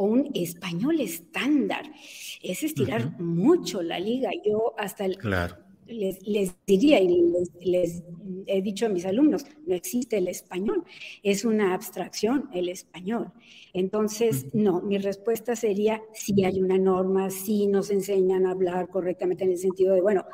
o 0.00 0.04
un 0.04 0.30
español 0.32 0.98
estándar 1.00 1.84
es 2.42 2.62
estirar 2.62 3.20
mucho 3.20 3.82
la 3.82 3.98
liga. 4.00 4.30
Yo 4.42 4.74
hasta 4.78 5.04
el, 5.04 5.18
claro 5.18 5.56
les, 5.90 6.54
diría 6.66 7.00
y 7.00 7.32
les, 7.60 8.02
he 8.46 8.62
dicho 8.62 8.86
a 8.86 8.88
mis 8.88 9.04
alumnos, 9.04 9.44
no 9.66 9.74
existe 9.74 10.18
el 10.18 10.28
español, 10.28 10.84
es 11.22 11.44
una 11.44 11.74
abstracción 11.74 12.48
el 12.52 12.68
español. 12.68 13.32
Entonces, 13.72 14.46
no, 14.52 14.80
mi 14.80 14.98
respuesta 14.98 15.56
sería, 15.56 16.02
si 16.12 16.44
hay 16.44 16.60
una 16.60 16.78
norma, 16.78 17.30
si 17.30 17.66
nos 17.66 17.90
enseñan 17.90 18.46
a 18.46 18.52
hablar 18.52 18.88
correctamente 18.88 19.44
en 19.44 19.50
el 19.50 19.58
sentido 19.58 19.94
de, 19.94 20.00
bueno, 20.00 20.24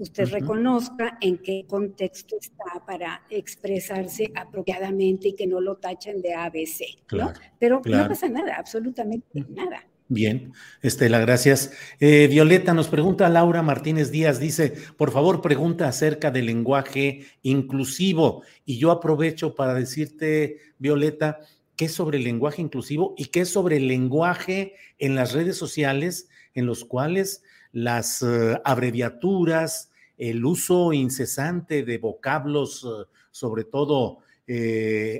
usted 0.00 0.28
reconozca 0.30 1.18
en 1.20 1.38
qué 1.38 1.64
contexto 1.68 2.36
está 2.40 2.84
para 2.86 3.22
expresarse 3.28 4.32
apropiadamente 4.34 5.28
y 5.28 5.34
que 5.34 5.46
no 5.46 5.60
lo 5.60 5.76
tachen 5.76 6.22
de 6.22 6.34
ABC, 6.34 6.80
¿no? 7.12 7.32
Pero 7.58 7.82
no 7.84 8.08
pasa 8.08 8.28
nada, 8.28 8.56
absolutamente 8.56 9.44
nada. 9.48 9.84
Bien, 10.08 10.52
Estela, 10.82 11.20
gracias. 11.20 11.72
Eh, 12.00 12.26
Violeta 12.28 12.74
nos 12.74 12.88
pregunta 12.88 13.28
Laura 13.28 13.62
Martínez 13.62 14.10
Díaz, 14.10 14.40
dice, 14.40 14.74
por 14.96 15.12
favor, 15.12 15.40
pregunta 15.40 15.86
acerca 15.86 16.32
del 16.32 16.46
lenguaje 16.46 17.26
inclusivo. 17.42 18.42
Y 18.64 18.78
yo 18.78 18.90
aprovecho 18.90 19.54
para 19.54 19.74
decirte, 19.74 20.56
Violeta, 20.78 21.38
qué 21.76 21.84
es 21.84 21.92
sobre 21.92 22.18
el 22.18 22.24
lenguaje 22.24 22.60
inclusivo 22.60 23.14
y 23.16 23.26
qué 23.26 23.42
es 23.42 23.50
sobre 23.50 23.76
el 23.76 23.86
lenguaje 23.86 24.74
en 24.98 25.14
las 25.14 25.32
redes 25.32 25.56
sociales 25.56 26.28
en 26.54 26.66
los 26.66 26.84
cuales 26.84 27.44
las 27.72 28.22
eh, 28.22 28.60
abreviaturas, 28.64 29.89
el 30.20 30.44
uso 30.44 30.92
incesante 30.92 31.82
de 31.82 31.98
vocablos, 31.98 32.84
eh, 32.84 33.08
sobre 33.30 33.64
todo 33.64 34.18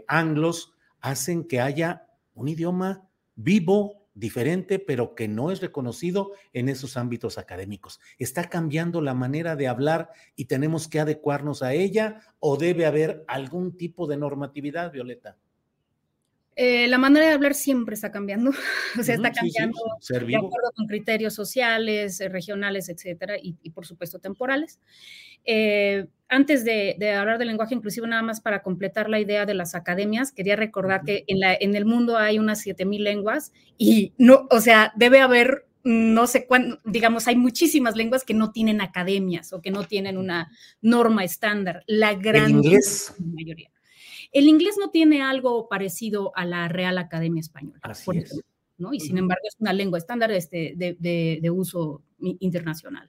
anglos, 0.09 0.73
hacen 1.01 1.45
que 1.45 1.61
haya 1.61 2.09
un 2.35 2.49
idioma 2.49 3.09
vivo, 3.37 4.01
diferente, 4.15 4.79
pero 4.79 5.15
que 5.15 5.29
no 5.29 5.51
es 5.51 5.61
reconocido 5.61 6.33
en 6.53 6.69
esos 6.69 6.97
ámbitos 6.97 7.39
académicos. 7.39 8.01
¿Está 8.19 8.49
cambiando 8.49 9.01
la 9.01 9.15
manera 9.15 9.57
de 9.57 9.69
hablar 9.69 10.11
y 10.37 10.47
tenemos 10.47 10.89
que 10.89 11.01
adecuarnos 11.01 11.63
a 11.63 11.73
ella 11.73 12.21
o 12.39 12.57
debe 12.57 12.87
haber 12.87 13.25
algún 13.29 13.77
tipo 13.77 14.07
de 14.07 14.17
normatividad, 14.17 14.93
Violeta? 14.93 15.39
Eh, 16.57 16.89
la 16.89 16.99
manera 16.99 17.27
de 17.27 17.33
hablar 17.33 17.55
siempre 17.55 17.95
está 17.95 18.11
cambiando, 18.11 18.51
o 18.99 19.03
sea, 19.03 19.15
está 19.15 19.33
cambiando 19.33 19.79
de 20.09 20.37
acuerdo 20.37 20.73
con 20.75 20.87
criterios 20.87 21.35
sociales, 21.35 22.21
eh, 22.21 22.29
regionales, 22.29 22.89
etcétera, 22.89 23.37
y, 23.41 23.55
por 23.71 23.87
supuesto 23.87 24.19
temporales. 24.19 24.81
Eh, 25.45 26.07
antes 26.29 26.65
de, 26.65 26.97
hablar 27.17 27.39
del 27.39 27.49
lenguaje 27.49 27.75
inclusivo, 27.75 28.07
nada 28.07 28.23
más 28.23 28.41
para 28.41 28.63
completar 28.63 29.09
la 29.09 29.21
idea 29.21 29.47
de 29.47 29.55
las 29.55 29.75
academias, 29.75 30.33
quería 30.33 30.57
recordar 30.57 31.03
que 31.05 31.25
en, 31.29 31.41
la, 31.41 31.55
en 31.55 31.75
el 31.75 31.87
mundo 31.87 32.19
hay 32.19 32.39
unas 32.39 32.61
7000 32.61 33.05
lenguas 33.05 33.53
y 33.79 34.13
no, 34.19 34.47
o 34.51 34.61
sea, 34.61 34.93
debe 34.97 35.21
haber 35.21 35.67
no 35.83 36.27
sé 36.27 36.47
cuánto, 36.47 36.79
digamos, 36.85 37.27
hay 37.27 37.37
muchísimas 37.37 37.97
lenguas 37.97 38.25
que 38.25 38.35
no 38.35 38.53
tienen 38.53 38.81
academias 38.81 39.53
o 39.53 39.63
que 39.63 39.71
no 39.71 39.85
tienen 39.85 40.19
una 40.19 40.51
norma 40.83 41.25
estándar. 41.25 41.85
La 41.87 42.15
gran 42.15 42.51
inglés? 42.51 43.15
mayoría. 43.19 43.71
El 44.33 44.49
inglés 44.49 44.77
no 44.79 44.91
tiene 44.91 45.23
algo 45.23 45.69
parecido 45.69 46.33
a 46.37 46.45
la 46.45 46.69
Real 46.69 46.99
Academia 46.99 47.41
Española, 47.41 47.81
por 48.05 48.17
ejemplo, 48.17 48.43
¿no? 48.79 48.93
Y 48.95 49.01
sin 49.01 49.19
embargo 49.19 49.43
es 49.47 49.57
una 49.59 49.73
lengua 49.73 49.99
estándar 49.99 50.31
este, 50.31 50.75
de, 50.77 51.51
uso 51.51 52.03
internacional. 52.19 53.07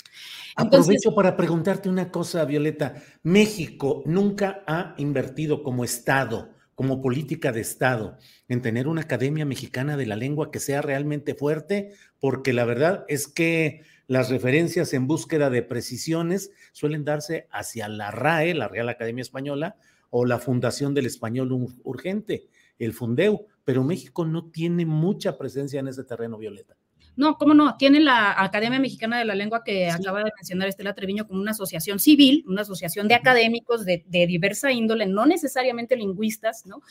Aprovecho 0.56 1.14
para 1.14 1.38
preguntarte 1.38 1.90
una 1.90 2.12
cosa, 2.12 2.46
Violeta. 2.46 2.96
México 3.24 4.04
nunca 4.06 4.64
ha 4.68 4.96
invertido 4.98 5.64
como 5.64 5.84
Estado, 5.84 6.50
como 6.76 7.02
política 7.02 7.52
de 7.52 7.62
Estado, 7.62 8.18
en 8.48 8.62
tener 8.62 8.88
una 8.88 9.02
Academia 9.02 9.46
Mexicana 9.46 9.98
de 9.98 10.08
la 10.08 10.16
Lengua 10.16 10.52
que 10.52 10.60
sea 10.60 10.82
realmente 10.82 11.36
fuerte, 11.36 11.94
porque 12.20 12.54
la 12.54 12.66
verdad 12.66 13.06
es 13.08 13.28
que 13.28 13.84
las 14.08 14.30
referencias 14.30 14.94
en 14.94 15.08
búsqueda 15.08 15.50
de 15.50 15.62
precisiones 15.62 16.52
suelen 16.72 17.06
darse 17.06 17.48
hacia 17.52 17.88
la 17.88 18.12
RAE, 18.12 18.56
la 18.56 18.68
Real 18.68 18.90
Academia 18.90 19.22
Española, 19.22 19.78
o 20.12 20.26
la 20.26 20.38
Fundación 20.38 20.94
del 20.94 21.08
Español 21.08 21.52
Urgente, 21.84 22.48
el 22.78 22.94
Fundeu, 22.94 23.48
pero 23.64 23.84
México 23.84 24.26
no 24.26 24.46
tiene 24.46 24.86
mucha 24.86 25.38
presencia 25.38 25.80
en 25.80 25.88
ese 25.88 26.04
terreno, 26.04 26.38
Violeta. 26.38 26.78
No, 27.16 27.38
¿cómo 27.38 27.54
no? 27.54 27.76
Tiene 27.78 28.00
la 28.00 28.42
Academia 28.42 28.80
Mexicana 28.80 29.20
de 29.20 29.26
la 29.26 29.36
Lengua 29.36 29.64
que 29.64 29.90
acaba 29.90 30.24
de 30.24 30.32
mencionar 30.38 30.70
Estela 30.70 30.96
Treviño 30.96 31.28
como 31.28 31.42
una 31.42 31.52
asociación 31.52 32.00
civil, 32.00 32.46
una 32.48 32.62
asociación 32.62 33.08
de 33.08 33.16
académicos 33.16 33.86
de, 33.86 34.04
diversa 34.08 34.72
índole, 34.72 35.06
no 35.08 35.26
necesariamente 35.26 35.98
lingüistas, 35.98 36.66
¿no? 36.66 36.82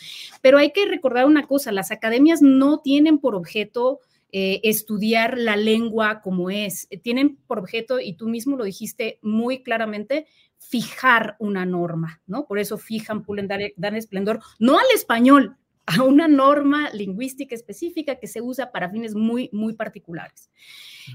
Pero 0.43 0.59
hay 0.59 0.73
que 0.73 0.87
recordar 0.87 1.25
una 1.25 1.47
cosa, 1.47 1.73
las 1.73 1.91
academias 1.91 2.43
no 2.43 2.81
tienen 2.81 3.19
por 3.19 3.35
objeto 3.35 4.01
eh, 4.33 4.61
estudiar 4.63 5.39
la 5.39 5.57
lengua 5.57 6.21
como 6.21 6.51
es, 6.51 6.87
tienen 7.03 7.37
por 7.47 7.59
objeto, 7.59 7.99
y 7.99 8.13
tú 8.13 8.29
mismo 8.29 8.57
lo 8.57 8.65
dijiste 8.65 9.19
muy 9.23 9.63
claramente, 9.63 10.27
fijar 10.61 11.37
una 11.39 11.65
norma, 11.65 12.21
¿no? 12.27 12.47
Por 12.47 12.59
eso 12.59 12.79
fijan, 12.79 13.25
pulen, 13.25 13.49
dan, 13.49 13.95
esplendor, 13.97 14.41
no 14.59 14.79
al 14.79 14.87
español, 14.95 15.57
a 15.87 16.05
una 16.05 16.29
norma 16.29 16.91
lingüística 16.91 17.55
específica 17.55 18.17
que 18.17 18.29
se 18.29 18.41
usa 18.41 18.71
para 18.71 18.91
fines 18.91 19.15
muy, 19.15 19.49
muy 19.53 19.75
particulares. 19.75 20.51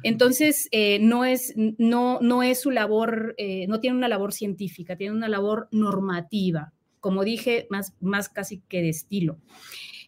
Entonces, 0.04 0.68
eh, 0.72 1.00
no, 1.00 1.24
es, 1.24 1.54
no, 1.56 2.20
no 2.22 2.44
es 2.44 2.60
su 2.60 2.72
labor, 2.72 3.36
eh, 3.38 3.68
no 3.68 3.80
tiene 3.80 3.96
una 3.96 4.10
labor 4.10 4.34
científica, 4.34 4.98
tiene 4.98 5.16
una 5.16 5.30
labor 5.30 5.70
normativa, 5.72 6.74
como 7.00 7.24
dije, 7.24 7.68
más, 7.70 7.94
más 8.02 8.28
casi 8.28 8.62
que 8.68 8.82
de 8.82 8.90
estilo. 8.90 9.38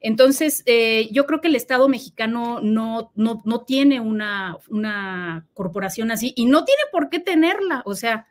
Entonces, 0.01 0.63
eh, 0.65 1.07
yo 1.11 1.25
creo 1.25 1.39
que 1.39 1.47
el 1.47 1.55
Estado 1.55 1.87
mexicano 1.87 2.59
no, 2.61 3.11
no, 3.15 3.41
no 3.45 3.63
tiene 3.63 4.01
una, 4.01 4.57
una 4.67 5.47
corporación 5.53 6.11
así 6.11 6.33
y 6.35 6.47
no 6.47 6.65
tiene 6.65 6.81
por 6.91 7.09
qué 7.09 7.19
tenerla. 7.19 7.83
O 7.85 7.95
sea, 7.95 8.27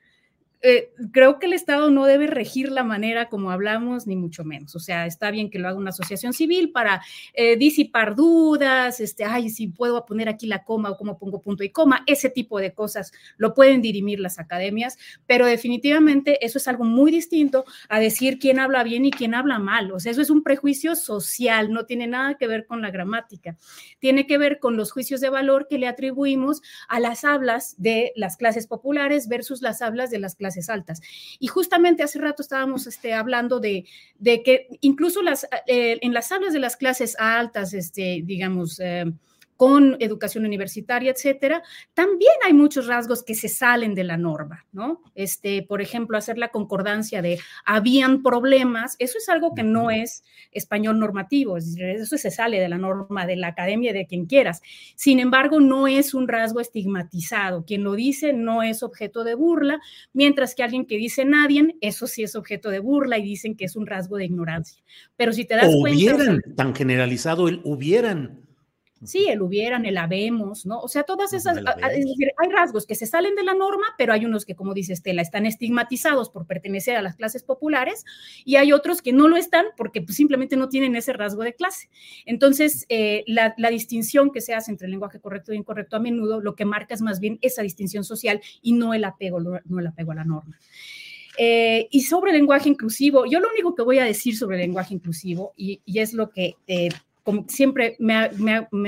eh, 0.63 0.91
creo 1.13 1.39
que 1.39 1.47
el 1.47 1.53
Estado 1.53 1.91
no 1.91 2.07
debe 2.07 2.27
regir 2.27 2.71
la 2.71 2.83
manera 2.83 3.29
como 3.29 3.51
hablamos, 3.51 4.07
ni 4.07 4.17
mucho 4.17 4.45
menos. 4.45 4.75
O 4.75 4.81
sea, 4.81 5.07
está 5.07 5.31
bien 5.31 5.51
que 5.51 5.59
lo 5.59 5.69
haga 5.69 5.79
una 5.79 5.91
asociación 5.91 6.33
civil 6.33 6.73
para 6.73 7.03
eh, 7.35 7.57
disipar 7.57 8.15
dudas, 8.15 9.01
este, 9.01 9.25
ay, 9.25 9.51
si 9.51 9.69
puedo 9.69 10.07
poner 10.07 10.29
aquí 10.29 10.47
la 10.47 10.65
coma 10.65 10.91
o 10.91 10.97
cómo 10.97 11.19
pongo 11.19 11.43
punto 11.43 11.63
y 11.63 11.71
coma, 11.71 12.03
ese 12.07 12.31
tipo 12.31 12.59
de 12.59 12.73
cosas 12.73 13.13
lo 13.37 13.55
pueden 13.55 13.83
dirimir 13.83 14.19
las 14.19 14.39
academias, 14.39 14.99
pero 15.27 15.47
definitivamente 15.47 16.45
eso 16.45 16.59
es 16.59 16.69
algo 16.69 16.85
muy 16.85 17.11
distinto 17.11 17.65
a 17.89 18.01
decir 18.01 18.39
quién 18.39 18.59
habla 18.59 18.83
bien 18.83 19.05
y 19.05 19.11
quién 19.11 19.35
habla 19.35 19.59
mal. 19.59 19.93
O 19.93 20.01
sea, 20.01 20.13
eso 20.13 20.23
es 20.23 20.31
un 20.31 20.43
prejuicio 20.43 20.97
social, 20.97 21.71
no 21.71 21.85
tiene 21.87 22.07
nada 22.07 22.37
que 22.37 22.47
ver 22.47 22.67
con 22.67 22.81
la 22.83 22.91
gramática, 22.91 23.57
tiene 23.99 24.27
que 24.27 24.39
ver 24.39 24.59
con 24.59 24.77
los 24.77 24.91
juicios 24.91 25.21
de 25.21 25.31
valor 25.31 25.67
que 25.69 25.79
le 25.79 25.87
atribuimos 25.87 26.63
a 26.89 26.99
las 26.99 27.25
hablas 27.25 27.75
de 27.79 28.13
las 28.17 28.37
clases 28.37 28.67
populares 28.67 29.29
versus 29.29 29.61
las 29.61 29.83
hablas 29.83 30.11
de 30.11 30.19
las 30.19 30.35
clases 30.35 30.46
altas. 30.69 31.01
Y 31.39 31.49
justamente 31.49 32.03
hace 32.03 32.19
rato 32.19 32.43
estábamos 32.43 32.87
este, 32.87 33.13
hablando 33.13 33.61
de, 33.61 33.85
de 34.19 34.43
que 34.43 34.69
incluso 34.81 35.23
las, 35.23 35.47
eh, 35.67 35.99
en 36.01 36.13
las 36.13 36.31
aulas 36.33 36.53
de 36.53 36.59
las 36.59 36.77
clases 36.77 37.17
altas, 37.19 37.75
este, 37.75 38.23
digamos, 38.25 38.81
eh, 38.81 39.05
con 39.57 39.97
educación 40.01 40.45
universitaria, 40.45 41.13
etcétera, 41.13 41.63
también 41.95 42.33
hay 42.45 42.53
muchos 42.53 42.87
rasgos 42.87 43.23
que 43.23 43.35
se 43.35 43.49
salen 43.49 43.95
de 43.95 44.05
la 44.05 44.17
norma, 44.17 44.67
¿no? 44.73 45.03
Este, 45.15 45.63
por 45.63 45.81
ejemplo, 45.81 46.19
hacer 46.19 46.39
la 46.39 46.49
concordancia 46.49 47.23
de 47.23 47.39
habían 47.65 48.23
problemas, 48.23 48.97
eso 48.99 49.19
es 49.19 49.29
algo 49.29 49.55
que 49.55 49.63
no 49.63 49.91
es 49.91 50.25
español 50.53 50.99
normativo, 50.99 51.57
eso 51.57 52.19
se 52.19 52.31
sale 52.31 52.61
de 52.61 52.69
la 52.69 52.79
norma 52.79 53.27
de 53.27 53.37
la 53.37 53.49
academia 53.49 53.93
de 53.93 54.07
quien 54.07 54.27
quieras. 54.27 54.63
Sin 54.95 55.21
embargo, 55.21 55.61
no 55.61 55.87
es 55.87 56.15
un 56.15 56.29
rasgo 56.29 56.61
estigmatizado. 56.61 57.65
Quien 57.65 57.83
lo 57.83 57.95
dice 57.95 58.33
no 58.33 58.63
es 58.63 58.83
objeto 58.83 59.25
de 59.25 59.35
burla, 59.35 59.81
mientras 60.13 60.55
que 60.55 60.63
alguien 60.63 60.87
que 60.87 60.97
dice 60.97 61.25
nadie, 61.25 61.77
eso 61.81 62.07
sí 62.07 62.23
es 62.23 62.35
objeto 62.37 62.71
de 62.71 62.81
burla 62.81 63.19
y 63.19 63.23
dicen 63.23 63.57
que 63.57 63.65
es 63.65 63.77
un 63.77 63.87
rasgo 63.87 64.17
de 64.17 64.27
ignorancia. 64.27 64.83
Pero 65.17 65.33
si 65.33 65.45
te 65.45 65.57
das 65.57 65.75
o 65.75 65.81
cuenta. 65.81 65.99
Hubieran, 65.99 66.43
tan 66.57 66.75
generalizado 66.75 67.49
el 67.49 67.61
hubieran. 67.65 68.46
Sí, 69.07 69.27
el 69.29 69.41
hubieran, 69.41 69.87
el 69.87 69.97
habemos, 69.97 70.67
¿no? 70.67 70.81
O 70.81 70.89
sea, 70.89 71.05
todas 71.05 71.33
esas, 71.33 71.57
es 71.59 71.65
decir, 71.65 72.31
hay 72.37 72.51
rasgos 72.51 72.87
que 72.87 72.95
se 72.95 73.07
salen 73.07 73.35
de 73.35 73.45
la 73.45 73.55
norma, 73.55 73.87
pero 73.97 74.13
hay 74.13 74.25
unos 74.25 74.45
que, 74.45 74.55
como 74.55 74.75
dice 74.75 74.93
Estela, 74.93 75.23
están 75.23 75.47
estigmatizados 75.47 76.29
por 76.29 76.47
pertenecer 76.47 76.97
a 76.97 77.03
las 77.03 77.17
clases 77.17 77.43
populares 77.43 78.05
y 78.45 78.57
hay 78.57 78.73
otros 78.73 79.03
que 79.03 79.13
no 79.13 79.29
lo 79.29 79.37
están 79.37 79.67
porque 79.77 80.03
pues, 80.03 80.17
simplemente 80.17 80.57
no 80.57 80.69
tienen 80.69 80.97
ese 80.97 81.13
rasgo 81.13 81.43
de 81.43 81.55
clase. 81.55 81.89
Entonces, 82.25 82.87
eh, 82.89 83.25
la, 83.27 83.55
distinción 83.71 84.31
que 84.31 84.41
se 84.41 84.55
hace 84.55 84.71
entre 84.71 84.87
el 84.87 84.93
lenguaje 84.93 85.21
correcto 85.21 85.53
e 85.53 85.57
incorrecto 85.57 85.97
a 85.97 86.01
menudo 86.01 86.41
lo 86.41 86.55
que 86.55 86.65
marca 86.65 86.95
es 86.95 87.03
más 87.03 87.21
bien 87.21 87.39
esa 87.43 87.63
distinción 87.63 88.05
social 88.05 88.41
y 88.63 88.73
no 88.73 88.95
el 88.95 89.05
apego, 89.05 89.41
no 89.41 89.79
el 89.79 89.87
apego 89.87 90.13
a 90.13 90.17
la 90.17 90.25
norma. 90.25 90.59
Eh, 91.39 91.89
y 91.91 92.03
sobre 92.03 92.31
el 92.31 92.39
lenguaje 92.39 92.69
inclusivo, 92.69 93.27
yo 93.27 93.41
lo 93.41 93.51
único 93.51 93.75
que 93.75 93.83
voy 93.83 93.99
a 93.99 94.05
decir 94.05 94.37
sobre 94.37 94.57
el 94.57 94.63
lenguaje 94.63 94.95
inclusivo, 94.95 95.53
y, 95.57 95.81
es 95.87 96.15
lo 96.15 96.31
que 96.31 96.57
eh, 96.67 96.89
como 97.27 97.45
siempre 97.49 97.97
me 97.99 98.15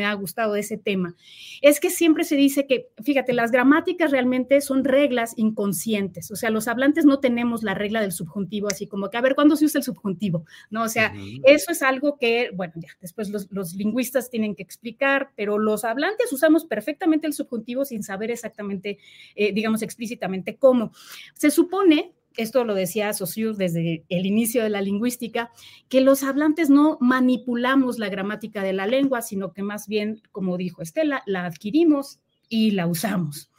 ha, 0.06 0.14
gustado 0.14 0.54
ese 0.54 0.78
tema, 0.78 1.16
es 1.60 1.80
que 1.80 1.90
siempre 1.90 2.22
se 2.22 2.36
dice 2.36 2.68
que, 2.68 2.86
fíjate, 3.02 3.32
las 3.32 3.50
gramáticas 3.50 4.12
realmente 4.12 4.60
son 4.60 4.84
reglas 4.84 5.34
inconscientes, 5.36 6.30
o 6.30 6.36
sea, 6.36 6.50
los 6.50 6.68
hablantes 6.68 7.04
no 7.04 7.18
tenemos 7.18 7.64
la 7.64 7.74
regla 7.74 8.00
del 8.00 8.12
subjuntivo, 8.12 8.68
así 8.68 8.86
como 8.86 9.10
que, 9.10 9.16
a 9.16 9.22
ver, 9.22 9.34
¿cuándo 9.34 9.56
se 9.56 9.64
usa 9.64 9.80
el 9.80 9.84
subjuntivo? 9.84 10.44
No, 10.70 10.84
o 10.84 10.88
sea, 10.88 11.12
eso 11.42 11.72
es 11.72 11.82
algo 11.82 12.16
que, 12.16 12.50
bueno, 12.54 12.74
ya, 12.76 12.90
después 13.00 13.28
los, 13.28 13.74
lingüistas 13.74 14.30
tienen 14.30 14.54
que 14.54 14.62
explicar, 14.62 15.32
pero 15.34 15.58
los 15.58 15.84
hablantes 15.84 16.32
usamos 16.32 16.64
perfectamente 16.64 17.26
el 17.26 17.32
subjuntivo 17.32 17.84
sin 17.84 18.04
saber 18.04 18.30
exactamente, 18.30 18.98
eh, 19.34 19.52
digamos, 19.52 19.82
explícitamente 19.82 20.58
cómo. 20.58 20.92
Se 21.34 21.50
supone 21.50 22.12
esto 22.38 22.64
lo 22.64 22.74
decía 22.74 23.12
Saussure 23.12 23.56
desde 23.56 24.04
el 24.08 24.24
inicio 24.24 24.62
de 24.62 24.70
la 24.70 24.80
lingüística, 24.80 25.50
que 25.88 26.00
los 26.00 26.22
hablantes 26.22 26.70
no 26.70 26.96
manipulamos 27.00 27.98
la 27.98 28.08
gramática 28.08 28.62
de 28.62 28.72
la 28.72 28.86
lengua, 28.86 29.22
sino 29.22 29.52
que 29.52 29.62
más 29.62 29.88
bien, 29.88 30.22
como 30.32 30.56
dijo 30.56 30.80
Estela, 30.80 31.22
la 31.26 31.44
adquirimos 31.44 32.20
y 32.48 32.70
la 32.70 32.86
usamos. 32.86 33.50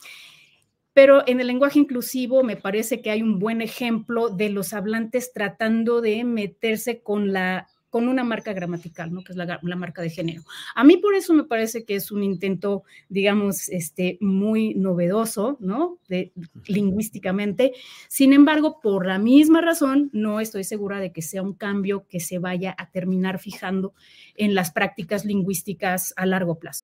Pero 0.94 1.28
en 1.28 1.42
el 1.42 1.48
lenguaje 1.48 1.78
inclusivo 1.78 2.42
me 2.44 2.56
parece 2.56 3.02
que 3.02 3.12
hay 3.12 3.22
un 3.22 3.38
buen 3.38 3.62
ejemplo 3.62 4.30
de 4.30 4.50
los 4.50 4.74
hablantes 4.74 5.34
tratando 5.34 6.02
de 6.02 6.24
meterse 6.24 7.04
con 7.04 7.34
la 7.34 7.68
con 7.90 8.08
una 8.08 8.24
marca 8.24 8.54
gramatical, 8.54 9.14
¿no? 9.14 9.24
que 9.24 9.34
es 9.34 9.38
la, 9.38 9.60
marca 9.76 10.02
de 10.02 10.10
género. 10.10 10.44
A 10.76 10.84
mí 10.84 10.98
por 10.98 11.16
eso 11.16 11.34
me 11.34 11.44
parece 11.44 11.86
que 11.86 11.96
es 11.96 12.12
un 12.12 12.24
intento, 12.24 12.84
digamos, 13.08 13.70
este, 13.70 14.18
muy 14.22 14.76
novedoso, 14.76 15.58
¿no? 15.60 15.98
De, 16.08 16.32
lingüísticamente. 16.68 17.74
Sin 18.08 18.34
embargo, 18.34 18.80
por 18.82 19.06
la 19.06 19.20
misma 19.20 19.62
razón, 19.62 20.10
no 20.14 20.40
estoy 20.40 20.64
segura 20.64 21.00
de 21.00 21.12
que 21.12 21.22
sea 21.22 21.42
un 21.42 21.54
cambio 21.54 22.06
que 22.08 22.20
se 22.20 22.40
vaya 22.40 22.76
a 22.78 22.92
terminar 22.92 23.40
fijando 23.40 23.94
en 24.36 24.56
las 24.56 24.72
prácticas 24.72 25.26
lingüísticas 25.26 26.14
a 26.16 26.26
largo 26.26 26.60
plazo. 26.60 26.84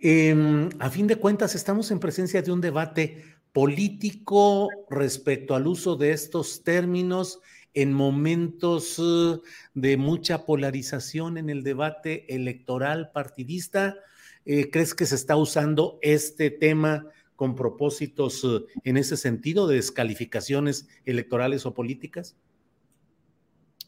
Eh, 0.00 0.68
a 0.78 0.90
fin 0.90 1.06
de 1.06 1.16
cuentas, 1.16 1.54
estamos 1.54 1.90
en 1.90 2.00
presencia 2.00 2.42
de 2.42 2.52
un 2.52 2.60
debate 2.60 3.24
político 3.52 4.68
respecto 4.90 5.54
al 5.54 5.66
uso 5.66 5.96
de 5.96 6.12
estos 6.12 6.62
términos 6.62 7.40
en 7.72 7.92
momentos 7.92 8.98
uh, 8.98 9.42
de 9.74 9.96
mucha 9.96 10.46
polarización 10.46 11.38
en 11.38 11.50
el 11.50 11.62
debate 11.62 12.34
electoral 12.34 13.10
partidista. 13.12 13.96
Eh, 14.44 14.70
¿Crees 14.70 14.94
que 14.94 15.06
se 15.06 15.14
está 15.14 15.36
usando 15.36 15.98
este 16.02 16.50
tema 16.50 17.06
con 17.34 17.54
propósitos 17.54 18.44
uh, 18.44 18.66
en 18.84 18.96
ese 18.96 19.16
sentido 19.16 19.66
de 19.66 19.76
descalificaciones 19.76 20.88
electorales 21.04 21.66
o 21.66 21.74
políticas? 21.74 22.36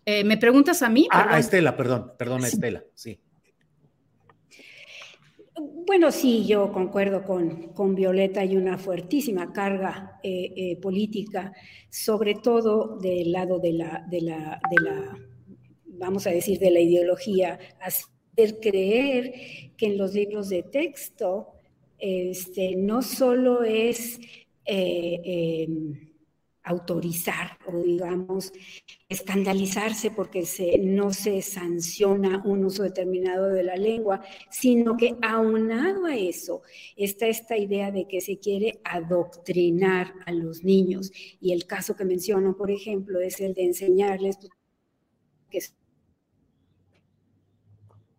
Eh, 0.05 0.25
¿Me 0.25 0.39
preguntas 0.39 0.83
a 0.83 0.89
mí? 0.89 1.07
Ah, 1.11 1.35
a 1.35 1.39
Estela, 1.39 1.77
perdón, 1.77 2.13
perdón, 2.19 2.45
a 2.45 2.49
Estela, 2.49 2.85
sí. 2.95 3.21
Bueno, 5.89 6.13
sí, 6.13 6.45
yo 6.47 6.71
concuerdo 6.71 7.25
con, 7.25 7.95
Violeta, 7.95 8.43
hay 8.43 8.59
una 8.59 8.77
fuertísima 8.77 9.55
carga 9.55 10.21
eh, 10.23 10.53
eh, 10.55 10.77
política, 10.77 11.55
sobre 11.89 12.35
todo 12.35 12.99
del 12.99 13.33
lado 13.33 13.59
de 13.59 13.73
la, 13.73 14.05
de 14.07 14.21
la, 14.21 14.61
de 14.71 14.85
la, 14.85 15.19
vamos 15.87 16.27
a 16.27 16.31
decir, 16.31 16.59
de 16.59 16.73
la 16.73 16.81
ideología, 16.81 17.59
hacer 17.81 18.61
creer 18.61 19.33
que 19.79 19.87
en 19.87 19.97
los 19.97 20.13
libros 20.13 20.51
de 20.51 20.63
texto 20.63 21.55
este, 21.99 22.77
no 22.77 23.01
solo 23.01 23.65
es 23.65 24.21
eh, 24.67 25.65
em, 25.65 26.08
autorizar 26.69 27.59
o 27.67 27.79
digamos 27.79 28.53
escandalizarse 29.09 30.11
porque 30.11 30.45
se, 30.45 30.79
no 30.79 31.13
se 31.13 31.41
sanciona 31.41 32.43
un 32.45 32.65
uso 32.65 32.83
determinado 32.83 33.49
de 33.49 33.63
la 33.63 33.77
lengua, 33.77 34.23
sino 34.51 34.97
que 34.97 35.17
aunado 35.23 36.05
a 36.05 36.15
eso 36.15 36.63
está 36.97 37.27
esta 37.27 37.57
idea 37.57 37.91
de 37.91 38.07
que 38.07 38.21
se 38.21 38.39
quiere 38.39 38.81
adoctrinar 38.85 40.13
a 40.27 40.33
los 40.33 40.63
niños. 40.63 41.11
Y 41.41 41.53
el 41.53 41.67
caso 41.67 41.97
que 41.97 42.05
menciono, 42.05 42.57
por 42.57 42.71
ejemplo, 42.71 43.21
es 43.21 43.41
el 43.41 43.55
de 43.55 43.65
enseñarles 43.65 44.39
que 45.51 45.61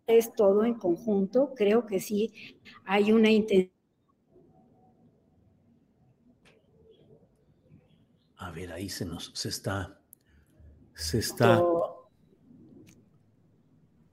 es 0.06 0.34
todo 0.34 0.64
en 0.64 0.74
conjunto. 0.74 1.54
Creo 1.54 1.86
que 1.86 2.00
sí 2.00 2.32
hay 2.84 3.12
una 3.12 3.30
intención 3.30 3.79
A 8.40 8.50
ver, 8.50 8.72
ahí 8.72 8.88
se 8.88 9.04
nos, 9.04 9.30
se 9.34 9.50
está, 9.50 10.00
se 10.94 11.18
está. 11.18 11.62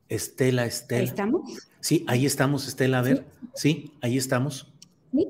Estela, 0.09 0.65
Estela. 0.65 1.01
¿Ahí 1.01 1.07
estamos? 1.07 1.69
Sí, 1.79 2.05
ahí 2.07 2.25
estamos, 2.25 2.67
Estela, 2.67 2.99
a 2.99 3.01
ver. 3.03 3.25
Sí, 3.55 3.93
ahí 4.01 4.17
estamos. 4.17 4.73
¿Sí? 5.13 5.29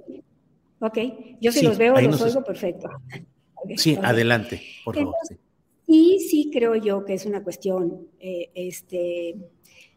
Ok, 0.80 0.98
yo 1.40 1.52
sí, 1.52 1.64
los 1.64 1.78
veo, 1.78 1.96
los 2.02 2.22
oigo 2.24 2.44
perfecto. 2.44 2.90
sí, 3.78 3.96
adelante, 4.02 4.64
por 4.84 4.96
favor. 4.96 5.16
Y 5.86 6.20
sí 6.28 6.50
creo 6.52 6.76
yo 6.76 7.06
que 7.06 7.14
es 7.14 7.28
una 7.28 7.44
cuestión 7.44 8.08
eh, 8.20 8.50
este, 8.56 9.36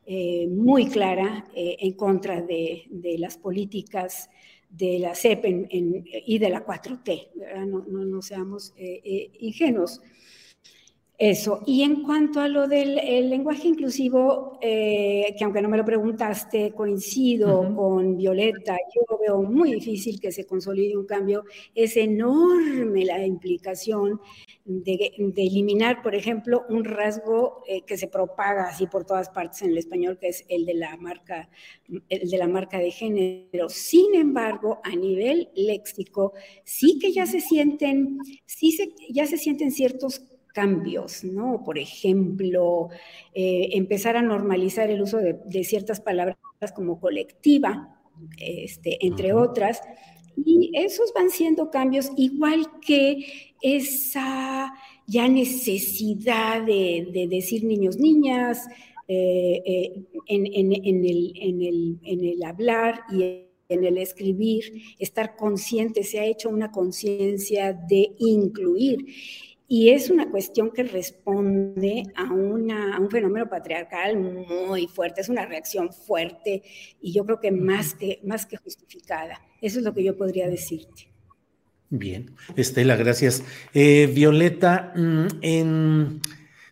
eh, 0.04 0.46
muy 0.46 0.88
clara 0.90 1.46
eh, 1.54 1.78
en 1.80 1.94
contra 1.94 2.42
de, 2.42 2.84
de 2.90 3.16
las 3.16 3.38
políticas 3.38 4.28
de 4.70 4.98
la 5.00 5.14
CEP 5.14 5.44
y 5.70 6.38
de 6.38 6.48
la 6.48 6.64
4T, 6.64 7.66
no, 7.66 7.84
no, 7.86 8.22
seamos 8.22 8.72
eh, 8.76 9.00
eh, 9.04 9.30
ingenuos. 9.40 10.00
Eso. 11.20 11.60
Y 11.66 11.82
en 11.82 12.02
cuanto 12.02 12.40
a 12.40 12.48
lo 12.48 12.66
del 12.66 12.94
lenguaje 13.28 13.68
inclusivo, 13.68 14.58
eh, 14.62 15.34
que 15.36 15.44
aunque 15.44 15.60
no 15.60 15.68
me 15.68 15.76
lo 15.76 15.84
preguntaste, 15.84 16.72
coincido 16.72 17.74
con 17.76 18.16
Violeta, 18.16 18.78
yo 18.94 19.18
veo 19.18 19.42
muy 19.42 19.74
difícil 19.74 20.18
que 20.18 20.32
se 20.32 20.46
consolide 20.46 20.96
un 20.96 21.04
cambio. 21.04 21.44
Es 21.74 21.98
enorme 21.98 23.04
la 23.04 23.26
implicación 23.26 24.18
de, 24.64 25.12
eliminar, 25.36 26.00
por 26.00 26.14
ejemplo, 26.14 26.64
un 26.70 26.84
rasgo 26.84 27.64
eh, 27.68 27.82
que 27.82 27.98
se 27.98 28.06
propaga 28.06 28.70
así 28.70 28.86
por 28.86 29.04
todas 29.04 29.28
partes 29.28 29.60
en 29.60 29.72
el 29.72 29.78
español, 29.78 30.16
que 30.18 30.28
es 30.28 30.46
el 30.48 30.64
de 30.64 30.72
la 30.72 30.96
marca, 30.96 31.50
el 32.08 32.30
de 32.30 32.38
la 32.38 32.48
marca 32.48 32.78
de 32.78 32.92
género. 32.92 33.68
Sin 33.68 34.14
embargo, 34.14 34.80
a 34.84 34.96
nivel 34.96 35.50
léxico, 35.54 36.32
sí 36.64 36.98
que 36.98 37.12
ya 37.12 37.26
se 37.26 37.42
sienten, 37.42 38.16
sí 38.46 38.72
se, 38.72 38.88
ya 39.10 39.26
se 39.26 39.36
sienten 39.36 39.70
ciertos 39.70 40.29
cambios, 40.52 41.24
¿no? 41.24 41.62
Por 41.64 41.78
ejemplo, 41.78 42.88
eh, 43.34 43.70
empezar 43.72 44.16
a 44.16 44.22
normalizar 44.22 44.90
el 44.90 45.02
uso 45.02 45.18
de, 45.18 45.64
ciertas 45.64 46.00
palabras 46.00 46.36
como 46.74 47.00
colectiva, 47.00 48.00
este, 48.38 49.04
entre 49.06 49.32
otras, 49.32 49.80
y 50.36 50.70
esos 50.74 51.12
van 51.14 51.30
siendo 51.30 51.70
cambios 51.70 52.10
igual 52.16 52.66
que 52.80 53.52
esa 53.62 54.72
ya 55.06 55.28
necesidad 55.28 56.62
de, 56.62 57.26
decir 57.28 57.64
niños, 57.64 57.96
niñas, 57.96 58.66
eh, 59.08 59.62
eh, 59.66 60.02
en, 60.26 60.46
el, 60.46 61.98
en 62.04 62.24
el 62.24 62.42
hablar 62.44 63.00
y 63.10 63.46
en 63.70 63.84
el 63.84 63.98
escribir, 63.98 64.64
estar 64.98 65.36
consciente, 65.36 66.04
se 66.04 66.20
ha 66.20 66.24
hecho 66.24 66.50
una 66.50 66.70
conciencia 66.70 67.72
de 67.72 68.12
incluir. 68.18 69.06
Y 69.72 69.90
es 69.90 70.10
una 70.10 70.28
cuestión 70.28 70.72
que 70.72 70.82
responde 70.82 72.02
a, 72.16 72.24
una, 72.24 72.98
un 72.98 73.08
fenómeno 73.08 73.48
patriarcal 73.48 74.18
muy 74.18 74.88
fuerte, 74.88 75.20
es 75.20 75.28
una 75.28 75.46
reacción 75.46 75.92
fuerte 75.92 76.64
y 77.00 77.12
yo 77.12 77.24
creo 77.24 77.38
que 77.38 77.52
más 77.52 77.94
que, 77.94 78.18
más 78.24 78.46
que 78.46 78.56
justificada. 78.56 79.40
Eso 79.60 79.78
es 79.78 79.84
lo 79.84 79.94
que 79.94 80.02
yo 80.02 80.16
podría 80.16 80.48
decirte. 80.48 81.12
Bien, 81.88 82.34
Estela, 82.56 82.96
gracias. 82.96 83.44
Eh, 83.72 84.10
Violeta, 84.12 84.92
mm, 84.96 85.26
en, 85.40 86.20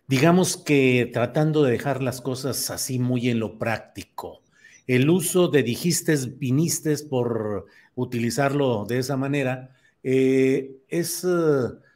digamos 0.08 0.56
que 0.56 1.08
tratando 1.12 1.62
de 1.62 1.70
dejar 1.70 2.02
las 2.02 2.20
cosas 2.20 2.68
así 2.68 2.98
muy 2.98 3.28
en 3.28 3.38
lo 3.38 3.61
práctico, 3.61 4.42
el 4.88 5.08
uso 5.08 5.46
de 5.46 5.62
dijiste, 5.62 6.16
viniste 6.37 6.96
por 7.08 7.66
utilizarlo 7.94 8.87
de 8.87 8.98
esa 8.98 9.16
manera, 9.16 9.70
eh, 10.02 10.78
es... 10.88 11.22
Eh, 11.22 11.87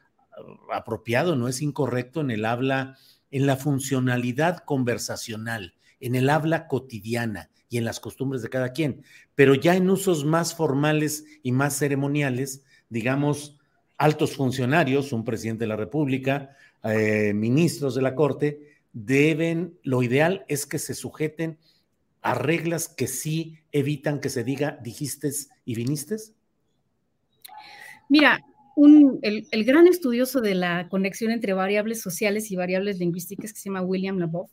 apropiado, 0.72 1.36
no 1.36 1.48
es 1.48 1.62
incorrecto 1.62 2.20
en 2.20 2.30
el 2.30 2.44
habla, 2.44 2.96
en 3.30 3.46
la 3.46 3.56
funcionalidad 3.56 4.58
conversacional, 4.58 5.74
en 6.00 6.14
el 6.14 6.30
habla 6.30 6.66
cotidiana 6.66 7.50
y 7.68 7.78
en 7.78 7.84
las 7.84 8.00
costumbres 8.00 8.42
de 8.42 8.50
cada 8.50 8.72
quien, 8.72 9.04
pero 9.34 9.54
ya 9.54 9.74
en 9.76 9.88
usos 9.88 10.24
más 10.24 10.54
formales 10.54 11.24
y 11.42 11.52
más 11.52 11.78
ceremoniales, 11.78 12.64
digamos, 12.88 13.58
altos 13.96 14.36
funcionarios, 14.36 15.12
un 15.12 15.24
presidente 15.24 15.64
de 15.64 15.68
la 15.68 15.76
República, 15.76 16.56
eh, 16.84 17.32
ministros 17.34 17.94
de 17.94 18.02
la 18.02 18.14
Corte, 18.14 18.78
deben, 18.92 19.78
lo 19.82 20.02
ideal 20.02 20.44
es 20.48 20.66
que 20.66 20.78
se 20.78 20.94
sujeten 20.94 21.58
a 22.20 22.34
reglas 22.34 22.88
que 22.88 23.08
sí 23.08 23.58
evitan 23.72 24.20
que 24.20 24.28
se 24.28 24.44
diga 24.44 24.78
dijiste 24.82 25.30
y 25.64 25.74
viniste? 25.74 26.16
Mira, 28.08 28.44
el, 28.76 29.64
gran 29.64 29.86
estudioso 29.86 30.40
de 30.40 30.54
la 30.54 30.88
conexión 30.88 31.30
entre 31.30 31.52
variables 31.52 32.00
sociales 32.00 32.50
y 32.50 32.56
variables 32.56 32.98
lingüísticas, 32.98 33.52
que 33.52 33.58
se 33.58 33.68
llama 33.68 33.82
William 33.82 34.18
Labov, 34.18 34.48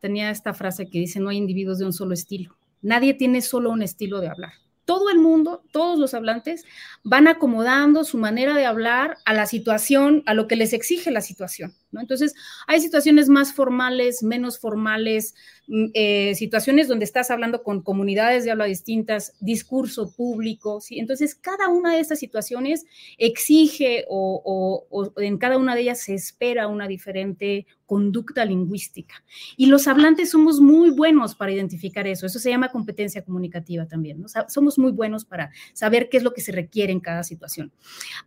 tenía 0.00 0.30
esta 0.30 0.54
frase 0.54 0.88
que 0.88 0.98
dice, 0.98 1.20
no 1.20 1.30
hay 1.30 1.36
individuos 1.36 1.78
de 1.78 1.86
un 1.86 1.92
solo 1.92 2.14
estilo. 2.14 2.56
Nadie 2.82 3.14
tiene 3.14 3.42
solo 3.42 3.70
un 3.70 3.82
estilo 3.82 4.20
de 4.20 4.28
hablar 4.28 4.52
todo 4.86 5.10
el 5.10 5.18
mundo, 5.18 5.62
todos 5.72 5.98
los 5.98 6.14
hablantes, 6.14 6.64
van 7.02 7.28
acomodando 7.28 8.04
su 8.04 8.16
manera 8.16 8.54
de 8.54 8.64
hablar 8.64 9.18
a 9.26 9.34
la 9.34 9.44
situación, 9.44 10.22
a 10.26 10.32
lo 10.32 10.46
que 10.46 10.56
les 10.56 10.72
exige 10.72 11.10
la 11.10 11.20
situación. 11.20 11.74
Entonces, 12.00 12.34
hay 12.66 12.80
situaciones 12.80 13.28
más 13.28 13.52
formales, 13.52 14.22
menos 14.22 14.58
formales, 14.58 15.34
mm, 15.66 15.86
eh, 15.94 16.34
situaciones 16.34 16.88
donde 16.88 17.04
estás 17.04 17.30
hablando 17.30 17.62
con 17.62 17.82
comunidades 17.82 18.44
de 18.44 18.50
habla 18.50 18.64
distintas, 18.64 19.34
discurso 19.40 20.12
público. 20.14 20.80
Entonces, 20.90 21.34
cada 21.34 21.68
una 21.68 21.94
de 21.94 22.00
estas 22.00 22.18
situaciones 22.18 22.84
exige 23.18 24.04
o, 24.08 25.12
en 25.16 25.38
cada 25.38 25.58
una 25.58 25.74
de 25.74 25.82
ellas 25.82 26.00
se 26.00 26.14
espera 26.14 26.68
una 26.68 26.88
diferente 26.88 27.66
conducta 27.86 28.44
lingüística. 28.44 29.22
Y 29.56 29.66
los 29.66 29.86
hablantes 29.86 30.30
somos 30.30 30.60
muy 30.60 30.90
buenos 30.90 31.34
para 31.34 31.52
identificar 31.52 32.06
eso. 32.06 32.26
Eso 32.26 32.38
se 32.38 32.50
llama 32.50 32.70
competencia 32.70 33.24
comunicativa 33.24 33.86
también. 33.86 34.24
somos 34.48 34.78
muy 34.78 34.92
buenos 34.92 35.24
para 35.24 35.50
saber 35.72 36.08
qué 36.08 36.18
es 36.18 36.22
lo 36.22 36.32
que 36.32 36.40
se 36.40 36.52
requiere 36.52 36.92
en 36.92 37.00
cada 37.00 37.22
situación. 37.22 37.72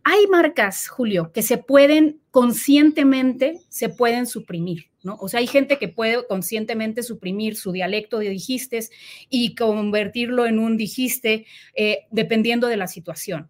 Hay 0.02 0.26
marcas, 0.26 0.88
Julio, 0.88 1.30
que 1.32 1.42
se 1.42 1.58
pueden 1.58 2.20
conscientemente, 2.30 3.60
se 3.68 3.88
pueden 3.88 4.26
suprimir. 4.26 4.86
¿No? 5.02 5.16
O 5.18 5.28
sea, 5.28 5.40
hay 5.40 5.46
gente 5.46 5.78
que 5.78 5.88
puede 5.88 6.26
conscientemente 6.26 7.02
suprimir 7.02 7.56
su 7.56 7.72
dialecto 7.72 8.18
de 8.18 8.28
dijistes 8.28 8.90
y 9.30 9.54
convertirlo 9.54 10.44
en 10.44 10.58
un 10.58 10.76
dijiste 10.76 11.46
eh, 11.74 12.00
dependiendo 12.10 12.66
de 12.66 12.76
la 12.76 12.86
situación 12.86 13.48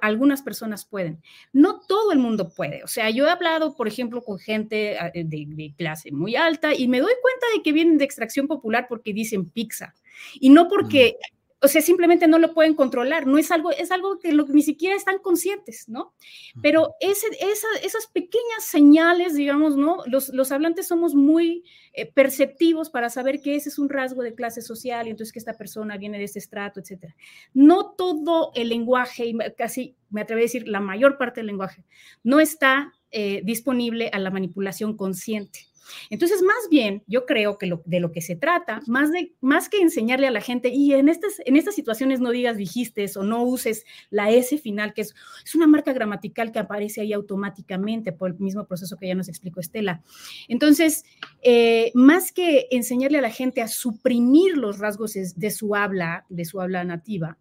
algunas 0.00 0.42
personas 0.42 0.84
pueden. 0.84 1.20
No 1.52 1.80
todo 1.80 2.12
el 2.12 2.18
mundo 2.18 2.52
puede. 2.54 2.84
O 2.84 2.86
sea, 2.86 3.10
yo 3.10 3.26
he 3.26 3.30
hablado, 3.30 3.74
por 3.74 3.88
ejemplo, 3.88 4.22
con 4.22 4.38
gente 4.38 4.98
ah, 4.98 5.10
de, 5.12 5.74
clase 5.76 6.12
muy 6.12 6.36
alta 6.36 6.74
y 6.74 6.88
me 6.88 7.00
doy 7.00 7.12
cuenta 7.20 7.46
de 7.54 7.62
que 7.62 7.72
vienen 7.72 7.98
de 7.98 8.04
extracción 8.04 8.46
popular 8.46 8.86
porque 8.88 9.12
dicen 9.12 9.48
pizza 9.48 9.94
y 10.34 10.50
no 10.50 10.68
porque 10.68 11.16
o 11.62 11.68
sea, 11.68 11.80
simplemente 11.80 12.26
no 12.26 12.38
lo 12.38 12.54
pueden 12.54 12.74
controlar, 12.74 13.26
no 13.26 13.38
es 13.38 13.52
algo, 13.52 13.70
es 13.70 13.92
algo 13.92 14.18
que 14.18 14.32
ni 14.32 14.62
siquiera 14.62 14.96
están 14.96 15.18
conscientes, 15.18 15.88
¿no? 15.88 16.12
Pero 16.60 16.94
ese, 17.00 17.26
esas 17.40 18.06
pequeñas 18.12 18.64
señales, 18.64 19.34
digamos, 19.34 19.76
¿no? 19.76 19.98
Los, 20.06 20.30
los 20.30 20.50
hablantes 20.50 20.88
somos 20.88 21.14
muy 21.14 21.64
eh, 21.92 22.10
perceptivos 22.10 22.90
para 22.90 23.10
saber 23.10 23.40
que 23.40 23.54
ese 23.54 23.68
es 23.68 23.78
un 23.78 23.88
rasgo 23.88 24.22
de 24.22 24.34
clase 24.34 24.60
social 24.60 25.06
y 25.06 25.10
entonces 25.10 25.32
que 25.32 25.38
esta 25.38 25.56
persona 25.56 25.96
viene 25.96 26.18
de 26.18 26.24
ese 26.24 26.40
estrato, 26.40 26.80
etcétera. 26.80 27.14
No 27.54 27.94
todo 27.96 28.50
el 28.56 28.68
lenguaje, 28.68 29.26
y 29.26 29.36
casi 29.56 29.94
me 30.10 30.22
atrevo 30.22 30.40
a 30.40 30.42
decir 30.42 30.66
la 30.66 30.80
mayor 30.80 31.16
parte 31.16 31.40
del 31.40 31.46
lenguaje, 31.46 31.84
no 32.24 32.40
está 32.40 32.92
eh, 33.12 33.42
disponible 33.44 34.10
a 34.12 34.18
la 34.18 34.30
manipulación 34.30 34.96
consciente. 34.96 35.71
Entonces, 36.10 36.42
más 36.42 36.68
bien, 36.70 37.02
yo 37.06 37.26
creo 37.26 37.58
que 37.58 37.72
de 37.84 38.00
lo 38.00 38.12
que 38.12 38.20
se 38.20 38.36
trata, 38.36 38.80
más, 38.86 39.10
de, 39.10 39.32
más 39.40 39.68
que 39.68 39.80
enseñarle 39.80 40.26
a 40.26 40.30
la 40.30 40.40
gente, 40.40 40.68
y 40.68 40.92
en 40.94 41.08
estas, 41.08 41.34
en 41.44 41.56
estas 41.56 41.74
situaciones 41.74 42.20
no 42.20 42.30
digas 42.30 42.56
dijiste 42.56 43.06
o 43.16 43.22
no 43.22 43.42
uses 43.42 43.84
la 44.10 44.30
S 44.30 44.56
final, 44.58 44.94
que 44.94 45.02
es, 45.02 45.14
es 45.44 45.54
una 45.54 45.66
marca 45.66 45.92
gramatical 45.92 46.52
que 46.52 46.58
aparece 46.58 47.00
ahí 47.00 47.12
automáticamente 47.12 48.12
por 48.12 48.30
el 48.30 48.38
mismo 48.38 48.66
proceso 48.66 48.96
que 48.96 49.08
ya 49.08 49.14
nos 49.14 49.28
explicó 49.28 49.60
Estela. 49.60 50.02
Entonces, 50.48 51.04
eh, 51.42 51.90
más 51.94 52.32
que 52.32 52.68
enseñarle 52.70 53.18
a 53.18 53.22
la 53.22 53.30
gente 53.30 53.62
a 53.62 53.68
suprimir 53.68 54.56
los 54.56 54.78
rasgos 54.78 55.14
de 55.14 55.50
su 55.50 55.74
habla, 55.74 56.26
de 56.28 56.44
su 56.44 56.60
habla 56.60 56.84
nativa, 56.84 57.38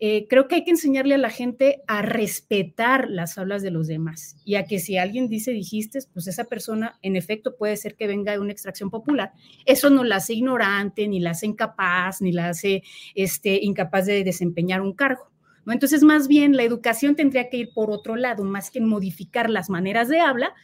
eh, 0.00 0.28
creo 0.28 0.46
que 0.46 0.54
hay 0.56 0.64
que 0.64 0.70
enseñarle 0.70 1.16
a 1.16 1.18
la 1.18 1.30
gente 1.30 1.82
a 1.88 2.02
respetar 2.02 3.10
las 3.10 3.36
hablas 3.36 3.62
de 3.62 3.72
los 3.72 3.88
demás 3.88 4.36
y 4.44 4.54
a 4.54 4.64
que 4.64 4.78
si 4.78 4.96
alguien 4.96 5.28
dice 5.28 5.50
dijiste, 5.50 5.98
pues 6.12 6.28
esa 6.28 6.44
persona 6.44 6.98
en 7.02 7.16
efecto 7.16 7.56
puede 7.56 7.76
ser 7.76 7.96
que 7.96 8.06
venga 8.06 8.30
de 8.30 8.38
una 8.38 8.52
extracción 8.52 8.90
popular. 8.90 9.32
Eso 9.66 9.90
no 9.90 10.04
la 10.04 10.16
hace 10.16 10.34
ignorante, 10.34 11.08
ni 11.08 11.18
la 11.18 11.30
hace 11.30 11.46
incapaz, 11.46 12.22
ni 12.22 12.30
la 12.30 12.50
hace 12.50 12.84
este, 13.16 13.58
incapaz 13.60 14.06
de 14.06 14.22
desempeñar 14.22 14.82
un 14.82 14.92
cargo. 14.92 15.32
¿no? 15.64 15.72
Entonces, 15.72 16.04
más 16.04 16.28
bien, 16.28 16.56
la 16.56 16.62
educación 16.62 17.16
tendría 17.16 17.50
que 17.50 17.56
ir 17.56 17.70
por 17.74 17.90
otro 17.90 18.14
lado, 18.14 18.44
más 18.44 18.70
que 18.70 18.80
modificar 18.80 19.50
las 19.50 19.68
maneras 19.68 20.08
de 20.08 20.20
habla, 20.20 20.54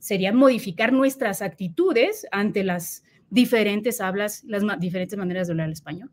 sería 0.00 0.32
modificar 0.32 0.92
nuestras 0.92 1.42
actitudes 1.42 2.26
ante 2.32 2.64
las 2.64 3.04
diferentes 3.30 4.00
hablas, 4.00 4.42
las 4.44 4.64
diferentes 4.80 5.16
maneras 5.16 5.46
de 5.46 5.52
hablar 5.52 5.66
el 5.68 5.74
español. 5.74 6.10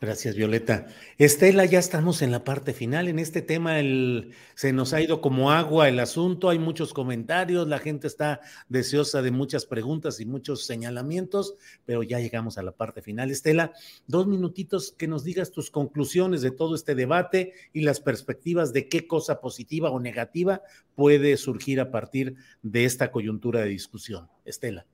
Gracias, 0.00 0.36
Violeta. 0.36 0.86
Estela, 1.18 1.64
ya 1.64 1.80
estamos 1.80 2.22
en 2.22 2.30
la 2.30 2.44
parte 2.44 2.72
final. 2.72 3.08
En 3.08 3.18
este 3.18 3.42
tema 3.42 3.80
el, 3.80 4.32
se 4.54 4.72
nos 4.72 4.92
ha 4.92 5.00
ido 5.00 5.20
como 5.20 5.50
agua 5.50 5.88
el 5.88 5.98
asunto, 5.98 6.50
hay 6.50 6.60
muchos 6.60 6.94
comentarios, 6.94 7.66
la 7.66 7.80
gente 7.80 8.06
está 8.06 8.40
deseosa 8.68 9.22
de 9.22 9.32
muchas 9.32 9.66
preguntas 9.66 10.20
y 10.20 10.24
muchos 10.24 10.64
señalamientos, 10.66 11.56
pero 11.84 12.04
ya 12.04 12.20
llegamos 12.20 12.58
a 12.58 12.62
la 12.62 12.70
parte 12.70 13.02
final. 13.02 13.32
Estela, 13.32 13.72
dos 14.06 14.28
minutitos 14.28 14.92
que 14.92 15.08
nos 15.08 15.24
digas 15.24 15.50
tus 15.50 15.68
conclusiones 15.68 16.42
de 16.42 16.52
todo 16.52 16.76
este 16.76 16.94
debate 16.94 17.54
y 17.72 17.80
las 17.80 17.98
perspectivas 17.98 18.72
de 18.72 18.88
qué 18.88 19.08
cosa 19.08 19.40
positiva 19.40 19.90
o 19.90 19.98
negativa 19.98 20.62
puede 20.94 21.36
surgir 21.36 21.80
a 21.80 21.90
partir 21.90 22.36
de 22.62 22.84
esta 22.84 23.10
coyuntura 23.10 23.62
de 23.62 23.70
discusión. 23.70 24.28
Estela. 24.44 24.86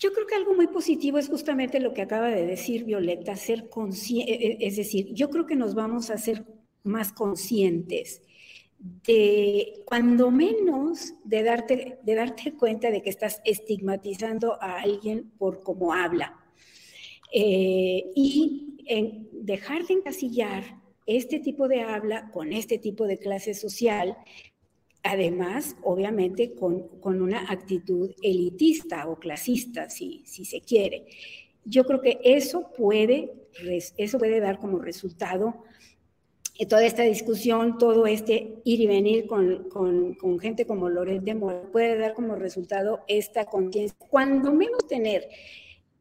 Yo 0.00 0.12
creo 0.14 0.26
que 0.26 0.34
algo 0.34 0.54
muy 0.54 0.66
positivo 0.66 1.18
es 1.18 1.28
justamente 1.28 1.78
lo 1.78 1.92
que 1.92 2.00
acaba 2.00 2.30
de 2.30 2.46
decir 2.46 2.84
Violeta, 2.84 3.36
ser 3.36 3.68
consciente, 3.68 4.32
e, 4.32 4.66
es 4.66 4.76
decir, 4.76 5.12
yo 5.12 5.28
creo 5.28 5.44
que 5.46 5.56
nos 5.56 5.74
vamos 5.74 6.10
a 6.10 6.14
hacer 6.14 6.46
más 6.82 7.12
conscientes 7.12 8.22
de 8.78 9.82
cuando 9.84 10.30
menos 10.30 11.12
de 11.24 11.42
darte, 11.42 11.98
de 12.02 12.14
darte 12.14 12.54
cuenta 12.54 12.90
de 12.90 13.02
que 13.02 13.10
estás 13.10 13.42
estigmatizando 13.44 14.60
a 14.62 14.80
alguien 14.80 15.32
por 15.36 15.62
cómo 15.62 15.92
habla. 15.92 16.34
Eh, 17.30 18.10
y 18.16 18.78
dejar 19.32 19.86
de 19.86 19.94
encasillar 19.94 20.80
este 21.06 21.40
tipo 21.40 21.68
de 21.68 21.82
habla 21.82 22.30
con 22.32 22.52
este 22.52 22.78
tipo 22.78 23.06
de 23.06 23.18
clase 23.18 23.52
social 23.52 24.16
Además, 25.02 25.76
obviamente, 25.82 26.54
con, 26.54 26.90
una 27.02 27.50
actitud 27.50 28.10
elitista 28.22 29.08
o 29.08 29.18
clasista, 29.18 29.88
si, 29.88 30.22
si 30.26 30.44
se 30.44 30.60
quiere. 30.60 31.06
Yo 31.64 31.84
creo 31.84 32.00
que 32.00 32.20
eso 32.22 32.70
puede, 32.76 33.32
eso 33.96 34.18
puede 34.18 34.40
dar 34.40 34.58
como 34.58 34.78
resultado 34.78 35.64
eh, 36.60 36.66
toda 36.66 36.84
esta 36.84 37.04
discusión, 37.04 37.78
todo 37.78 38.06
este 38.06 38.60
ir 38.64 38.82
y 38.82 38.86
venir 38.86 39.26
con, 39.26 39.70
con, 39.70 40.38
gente 40.40 40.66
como 40.66 40.90
Loret 40.90 41.22
de 41.22 41.34
Mola, 41.34 41.62
puede 41.72 41.96
dar 41.96 42.12
como 42.12 42.34
resultado 42.36 43.00
esta 43.08 43.46
conciencia, 43.46 43.96
cuando 44.10 44.52
menos 44.52 44.86
tener 44.86 45.26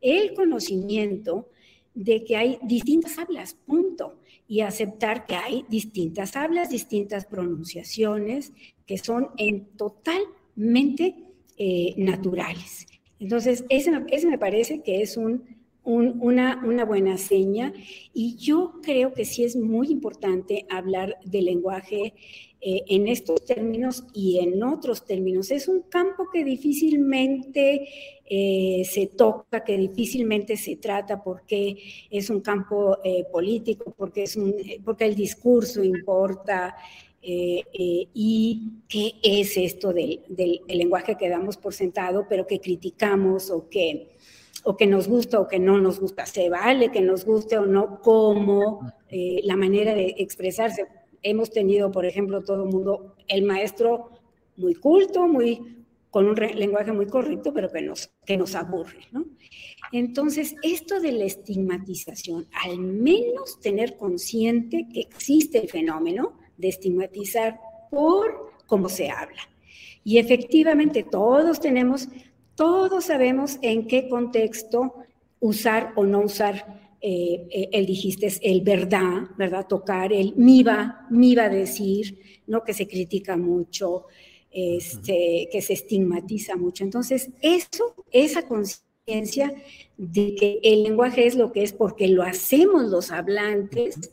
el 0.01 0.33
conocimiento 0.33 1.47
de 1.93 2.25
que 2.25 2.35
hay 2.35 2.59
distintas 2.61 3.17
hablas, 3.17 3.53
punto, 3.53 4.18
y 4.49 4.61
aceptar 4.61 5.27
que 5.27 5.35
hay 5.35 5.63
distintas 5.69 6.35
hablas, 6.35 6.71
distintas 6.71 7.25
pronunciaciones, 7.25 8.51
que 8.87 8.97
son 8.97 9.29
en 9.37 9.67
totalmente 9.77 11.15
eh, 11.55 11.93
naturales. 11.97 12.87
Entonces, 13.19 13.63
ese, 13.69 13.91
me 13.91 14.37
parece 14.39 14.81
que 14.81 15.03
es 15.03 15.17
un, 15.17 15.58
una, 15.93 16.85
buena 16.85 17.17
seña 17.17 17.73
y 18.13 18.35
yo 18.37 18.79
creo 18.81 19.13
que 19.13 19.25
sí 19.25 19.43
es 19.43 19.55
muy 19.55 19.87
importante 19.87 20.65
hablar 20.69 21.17
del 21.25 21.45
lenguaje 21.45 22.13
eh, 22.61 22.83
en 22.87 23.07
estos 23.07 23.45
términos 23.45 24.03
y 24.13 24.39
en 24.39 24.61
otros 24.63 25.05
términos. 25.05 25.51
Es 25.51 25.67
un 25.67 25.81
campo 25.83 26.27
que 26.31 26.43
difícilmente 26.43 27.87
eh, 28.25 28.83
se 28.85 29.07
toca, 29.07 29.63
que 29.63 29.77
difícilmente 29.77 30.57
se 30.57 30.75
trata 30.75 31.23
porque 31.23 31.77
es 32.09 32.29
un 32.29 32.41
campo 32.41 32.97
político, 33.31 33.93
porque, 33.97 34.23
es 34.23 34.35
un, 34.35 34.55
porque 34.83 35.05
el 35.05 35.15
discurso 35.15 35.83
importa, 35.83 36.75
eh, 37.21 37.63
eh, 37.73 38.07
y 38.13 38.83
qué 38.87 39.15
es 39.21 39.57
esto 39.57 39.91
del, 39.91 40.21
lenguaje 40.67 41.17
que 41.17 41.27
damos 41.27 41.57
por 41.57 41.73
sentado, 41.73 42.27
pero 42.29 42.47
que 42.47 42.61
criticamos 42.61 43.49
o 43.49 43.67
que, 43.69 44.15
o 44.63 44.75
que 44.77 44.87
nos 44.87 45.07
gusta 45.07 45.39
o 45.39 45.47
que 45.47 45.59
no 45.59 45.79
nos 45.79 45.99
gusta. 45.99 46.25
Se 46.25 46.49
vale 46.49 46.91
que 46.91 47.01
nos 47.01 47.25
guste 47.25 47.57
o 47.57 47.65
no, 47.65 48.01
como 48.01 48.91
eh, 49.09 49.41
la 49.43 49.55
manera 49.55 49.93
de 49.93 50.15
expresarse. 50.17 50.87
Hemos 51.21 51.51
tenido, 51.51 51.91
por 51.91 52.05
ejemplo, 52.05 52.43
todo 52.43 52.63
el 52.63 52.69
mundo, 52.69 53.15
el 53.27 53.43
maestro 53.43 54.09
muy 54.57 54.75
culto, 54.75 55.27
muy 55.27 55.79
con 56.09 56.25
un 56.27 56.35
lenguaje 56.35 56.91
muy 56.91 57.05
correcto, 57.05 57.53
pero 57.53 57.71
que 57.71 57.81
nos, 57.81 58.11
que 58.25 58.35
nos 58.35 58.55
aburre, 58.55 59.07
¿no? 59.11 59.25
Entonces, 59.91 60.55
esto 60.63 60.99
de 60.99 61.11
la 61.11 61.25
estigmatización, 61.25 62.47
al 62.63 62.79
menos 62.79 63.59
tener 63.59 63.95
consciente 63.95 64.87
que 64.91 65.01
existe 65.01 65.59
el 65.59 65.69
fenómeno, 65.69 66.37
de 66.57 66.69
estigmatizar 66.69 67.59
por 67.89 68.51
cómo 68.67 68.89
se 68.89 69.09
habla. 69.09 69.41
Y 70.03 70.17
efectivamente 70.17 71.03
todos 71.03 71.59
tenemos, 71.59 72.07
todos 72.59 73.05
sabemos 73.05 73.57
en 73.61 73.87
qué 73.87 74.09
contexto 74.09 74.93
usar 75.39 75.93
o 75.95 76.03
no 76.03 76.19
usar 76.19 76.91
eh, 76.99 77.47
eh, 77.49 77.69
el 77.71 77.85
dijiste 77.85 78.25
es 78.25 78.37
el 78.43 78.59
verdad, 78.59 79.29
¿verdad? 79.37 79.65
Tocar 79.65 80.11
el 80.11 80.35
mi 80.35 80.61
va, 80.61 81.07
mi 81.09 81.35
va 81.35 81.45
a 81.45 81.49
decir, 81.49 82.19
¿no? 82.47 82.65
Que 82.65 82.73
se 82.73 82.85
critica 82.85 83.37
mucho, 83.37 84.07
este, 84.51 85.47
que 85.49 85.61
se 85.61 85.71
estigmatiza 85.71 86.57
mucho. 86.57 86.83
Entonces, 86.83 87.29
eso, 87.41 87.95
esa 88.11 88.45
conciencia 88.45 89.53
de 89.95 90.35
que 90.35 90.59
el 90.61 90.83
lenguaje 90.83 91.27
es 91.27 91.35
lo 91.35 91.53
que 91.53 91.63
es 91.63 91.71
porque 91.71 92.09
lo 92.09 92.23
hacemos 92.23 92.89
los 92.89 93.09
hablantes, 93.09 94.11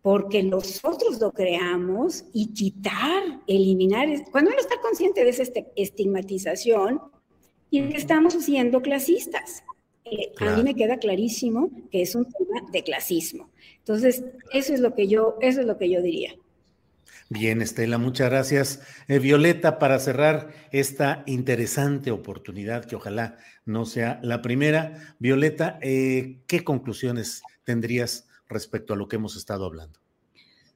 porque 0.00 0.42
nosotros 0.42 1.20
lo 1.20 1.32
creamos 1.32 2.24
y 2.32 2.54
quitar, 2.54 3.42
eliminar, 3.46 4.08
cuando 4.30 4.52
uno 4.52 4.58
está 4.58 4.80
consciente 4.80 5.22
de 5.22 5.30
esa 5.30 5.42
estigmatización 5.76 7.12
y 7.72 7.88
que 7.88 7.96
estamos 7.96 8.34
siendo 8.34 8.82
clasistas. 8.82 9.64
Eh, 10.04 10.32
a 10.38 10.56
mí 10.56 10.62
me 10.62 10.74
queda 10.76 10.98
clarísimo 10.98 11.70
que 11.90 12.02
es 12.02 12.14
un 12.14 12.26
tema 12.26 12.70
de 12.70 12.84
clasismo. 12.84 13.50
Entonces, 13.78 14.22
eso 14.52 14.74
es 14.74 14.78
lo 14.78 14.94
que 14.94 15.08
yo, 15.08 15.36
eso 15.40 15.60
es 15.60 15.66
lo 15.66 15.78
que 15.78 15.90
yo 15.90 16.00
diría. 16.00 16.34
Bien, 17.30 17.62
Estela, 17.62 17.98
muchas 17.98 18.30
gracias. 18.30 18.82
Eh, 19.08 19.18
Violeta, 19.18 19.78
para 19.78 19.98
cerrar 19.98 20.52
esta 20.70 21.24
interesante 21.26 22.10
oportunidad, 22.10 22.84
que 22.84 22.94
ojalá 22.94 23.38
no 23.64 23.86
sea 23.86 24.20
la 24.22 24.42
primera. 24.42 25.16
Violeta, 25.18 25.78
eh, 25.80 26.42
¿qué 26.46 26.62
conclusiones 26.62 27.42
tendrías 27.64 28.28
respecto 28.52 28.94
a 28.94 28.96
lo 28.96 29.08
que 29.08 29.16
hemos 29.16 29.36
estado 29.36 29.64
hablando. 29.64 29.98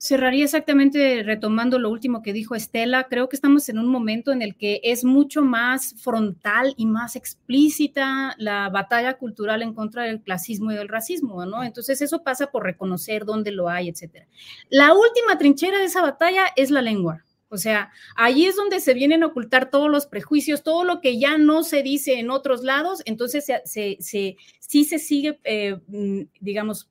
Cerraría 0.07 0.45
exactamente 0.45 1.23
retomando 1.25 1.79
lo 1.79 1.91
último 1.91 2.23
que 2.23 2.33
dijo 2.33 2.55
Estela. 2.55 3.09
Creo 3.09 3.29
que 3.29 3.37
estamos 3.37 3.69
en 3.69 3.79
un 3.79 3.89
momento 3.89 4.31
en 4.31 4.41
el 4.41 4.57
que 4.57 4.81
es 4.85 5.05
mucho 5.05 5.43
más 5.43 5.95
frontal 6.01 6.75
y 6.77 6.87
más 6.87 7.17
explícita 7.17 8.35
la 8.39 8.69
batalla 8.69 9.15
cultural 9.15 9.63
en 9.63 9.75
contra 9.75 10.05
del 10.05 10.23
clasismo 10.23 10.71
y 10.71 10.77
del 10.77 10.89
racismo, 10.89 11.45
¿no? 11.45 11.65
Entonces 11.65 12.01
eso 12.03 12.23
pasa 12.23 12.51
por 12.51 12.63
reconocer 12.63 13.25
dónde 13.25 13.51
lo 13.51 13.69
hay, 13.69 13.89
etcétera. 13.89 14.27
La 14.71 14.95
última 14.95 15.39
trinchera 15.39 15.79
de 15.79 15.87
esa 15.87 16.03
batalla 16.03 16.47
es 16.55 16.71
la 16.71 16.83
lengua. 16.83 17.25
O 17.49 17.57
sea, 17.57 17.91
ahí 18.17 18.45
es 18.45 18.57
donde 18.57 18.81
se 18.81 18.95
vienen 18.95 19.23
a 19.23 19.27
ocultar 19.27 19.71
todos 19.71 19.91
los 19.91 20.07
prejuicios, 20.07 20.63
todo 20.63 20.85
lo 20.85 21.01
que 21.01 21.19
ya 21.19 21.39
no 21.39 21.63
se 21.63 21.83
dice 21.83 22.19
en 22.19 22.31
otros 22.31 22.63
lados, 22.63 23.03
entonces 23.07 23.45
se, 23.45 23.97
sí 24.01 24.85
se 24.85 24.99
sigue, 24.99 25.41
eh, 25.45 25.79
mm, 25.87 26.23
digamos, 26.41 26.91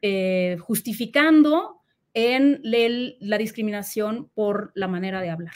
eh, 0.00 0.56
justificando 0.60 1.81
en 2.14 2.60
la 2.62 3.38
discriminación 3.38 4.30
por 4.34 4.72
la 4.74 4.88
manera 4.88 5.20
de 5.20 5.30
hablar. 5.30 5.54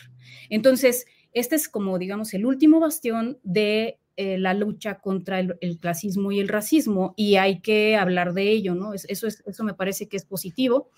Entonces, 0.48 1.06
este 1.32 1.56
es 1.56 1.68
como, 1.68 1.98
digamos, 1.98 2.32
el 2.34 2.46
último 2.46 2.80
bastión 2.80 3.38
de 3.42 3.98
eh, 4.16 4.38
la 4.38 4.54
lucha 4.54 4.98
contra 5.00 5.40
el, 5.40 5.78
clasismo 5.78 6.32
y 6.32 6.40
el 6.40 6.48
racismo 6.48 7.12
y 7.16 7.36
hay 7.36 7.60
que 7.60 7.96
hablar 7.96 8.32
de 8.32 8.50
ello, 8.50 8.74
¿no? 8.74 8.94
Eso, 8.94 9.26
es, 9.26 9.42
eso 9.46 9.64
me 9.64 9.74
parece 9.74 10.08
que 10.08 10.16
es 10.16 10.24
positivo. 10.24 10.90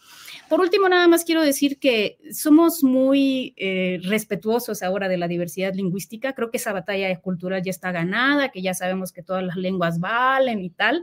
Por 0.48 0.61
último, 0.61 0.88
nada 0.88 1.09
más 1.09 1.24
quiero 1.24 1.42
decir 1.42 1.78
que 1.78 2.18
somos 2.33 2.85
muy 2.85 3.54
eh, 3.57 4.00
respetuosos 4.04 4.83
ahora 4.83 5.09
de 5.09 5.18
la 5.18 5.26
diversidad 5.26 5.74
lingüística. 5.74 6.33
Creo 6.33 6.50
que 6.50 6.59
esa 6.59 6.72
batalla 6.72 7.14
cultural 7.20 7.62
ya 7.62 7.70
está 7.70 7.90
ganada, 7.90 8.50
que 8.50 8.62
ya 8.62 8.72
sabemos 8.72 9.12
que 9.12 9.22
todas 9.22 9.42
las 9.42 9.57
lenguas 9.57 9.98
valen 9.98 10.61
y 10.61 10.70
tal, 10.70 11.02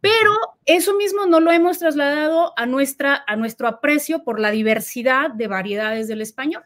pero 0.00 0.32
eso 0.66 0.96
mismo 0.96 1.26
no 1.26 1.38
lo 1.38 1.52
hemos 1.52 1.78
trasladado 1.78 2.52
a, 2.56 2.66
nuestra, 2.66 3.22
a 3.26 3.36
nuestro 3.36 3.68
aprecio 3.68 4.24
por 4.24 4.40
la 4.40 4.50
diversidad 4.50 5.30
de 5.30 5.46
variedades 5.46 6.08
del 6.08 6.22
español. 6.22 6.64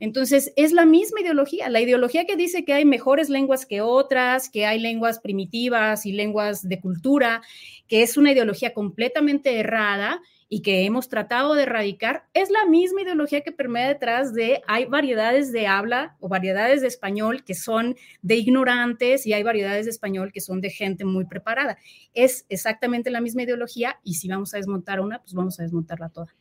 Entonces, 0.00 0.52
es 0.56 0.72
la 0.72 0.86
misma 0.86 1.20
ideología, 1.20 1.68
la 1.68 1.80
ideología 1.80 2.24
que 2.24 2.36
dice 2.36 2.64
que 2.64 2.72
hay 2.72 2.84
mejores 2.84 3.28
lenguas 3.28 3.66
que 3.66 3.80
otras, 3.80 4.48
que 4.48 4.66
hay 4.66 4.78
lenguas 4.78 5.18
primitivas 5.20 6.06
y 6.06 6.12
lenguas 6.12 6.68
de 6.68 6.80
cultura, 6.80 7.42
que 7.86 8.02
es 8.02 8.16
una 8.16 8.32
ideología 8.32 8.74
completamente 8.74 9.58
errada 9.58 10.20
y 10.48 10.62
que 10.62 10.84
hemos 10.84 11.08
tratado 11.08 11.54
de 11.54 11.64
erradicar, 11.64 12.24
es 12.32 12.50
la 12.50 12.64
misma 12.64 13.02
ideología 13.02 13.42
que 13.42 13.52
permea 13.52 13.88
detrás 13.88 14.32
de 14.32 14.62
hay 14.66 14.86
variedades 14.86 15.52
de 15.52 15.66
habla 15.66 16.16
o 16.20 16.28
variedades 16.28 16.80
de 16.80 16.88
español 16.88 17.44
que 17.44 17.54
son 17.54 17.96
de 18.22 18.36
ignorantes 18.36 19.26
y 19.26 19.34
hay 19.34 19.42
variedades 19.42 19.84
de 19.84 19.90
español 19.90 20.32
que 20.32 20.40
son 20.40 20.60
de 20.60 20.70
gente 20.70 21.04
muy 21.04 21.26
preparada. 21.26 21.76
Es 22.14 22.46
exactamente 22.48 23.10
la 23.10 23.20
misma 23.20 23.42
ideología 23.42 24.00
y 24.02 24.14
si 24.14 24.28
vamos 24.28 24.54
a 24.54 24.56
desmontar 24.56 25.00
una, 25.00 25.20
pues 25.20 25.34
vamos 25.34 25.60
a 25.60 25.64
desmontarla 25.64 26.08
toda. 26.08 26.34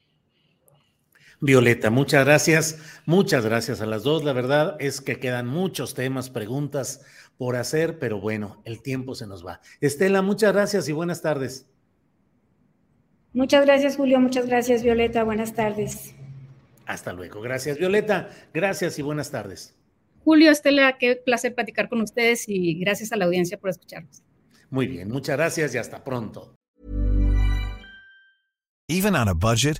Violeta, 1.39 1.89
muchas 1.91 2.25
gracias. 2.25 2.79
Muchas 3.05 3.45
gracias 3.45 3.81
a 3.81 3.85
las 3.85 4.03
dos. 4.03 4.23
La 4.23 4.33
verdad 4.33 4.75
es 4.79 5.01
que 5.01 5.19
quedan 5.19 5.47
muchos 5.47 5.93
temas, 5.93 6.29
preguntas 6.29 7.05
por 7.37 7.55
hacer, 7.55 7.99
pero 7.99 8.19
bueno, 8.19 8.61
el 8.65 8.81
tiempo 8.81 9.13
se 9.13 9.27
nos 9.27 9.45
va. 9.45 9.61
Estela, 9.79 10.21
muchas 10.21 10.53
gracias 10.53 10.89
y 10.89 10.93
buenas 10.93 11.21
tardes. 11.21 11.67
Muchas 13.33 13.65
gracias, 13.65 13.97
Julio. 13.97 14.19
Muchas 14.19 14.47
gracias, 14.47 14.81
Violeta. 14.81 15.23
Buenas 15.23 15.53
tardes. 15.53 16.15
Hasta 16.87 17.13
luego. 17.13 17.41
Gracias, 17.41 17.77
Violeta. 17.77 18.29
Gracias 18.53 18.97
y 18.97 19.03
buenas 19.03 19.29
tardes. 19.29 19.75
Julio, 20.23 20.51
Estela, 20.51 20.97
qué 20.97 21.15
placer 21.15 21.53
platicar 21.53 21.87
con 21.87 22.01
ustedes 22.01 22.45
y 22.47 22.73
gracias 22.79 23.11
a 23.11 23.15
la 23.15 23.25
audiencia 23.25 23.59
por 23.59 23.69
escucharnos. 23.69 24.23
Muy 24.69 24.87
bien, 24.87 25.09
muchas 25.09 25.37
gracias 25.37 25.73
y 25.75 25.77
hasta 25.77 26.03
pronto. 26.03 26.55
Even 28.89 29.15
on 29.15 29.27
a 29.29 29.33
budget, 29.33 29.79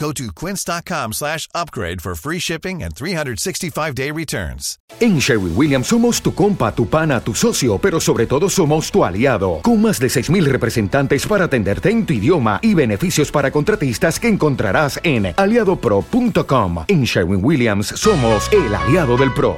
Go 0.00 0.12
to 0.12 0.32
quince.com 0.32 1.12
slash 1.12 1.48
upgrade 1.54 2.02
for 2.02 2.14
free 2.16 2.40
shipping 2.40 2.82
and 2.82 2.94
365-day 2.94 4.10
returns. 4.10 4.78
En 5.00 5.18
Sherwin 5.18 5.56
Williams 5.56 5.86
somos 5.86 6.20
tu 6.20 6.34
compa, 6.34 6.74
tu 6.74 6.86
pana, 6.88 7.20
tu 7.20 7.32
socio, 7.34 7.78
pero 7.78 8.00
sobre 8.00 8.26
todo 8.26 8.50
somos 8.50 8.90
tu 8.90 9.04
aliado, 9.04 9.60
con 9.62 9.80
más 9.80 10.00
de 10.00 10.08
6.000 10.08 10.44
representantes 10.46 11.26
para 11.26 11.44
atenderte 11.44 11.90
en 11.90 12.04
tu 12.06 12.12
idioma 12.12 12.58
y 12.60 12.74
beneficios 12.74 13.30
para 13.30 13.50
contratistas 13.50 14.18
que 14.18 14.28
encontrarás 14.28 14.98
en 15.04 15.32
aliadopro.com. 15.36 16.84
En 16.88 17.04
Sherwin 17.04 17.44
Williams 17.44 17.86
somos 17.86 18.50
el 18.52 18.74
aliado 18.74 19.16
del 19.16 19.32
PRO. 19.32 19.56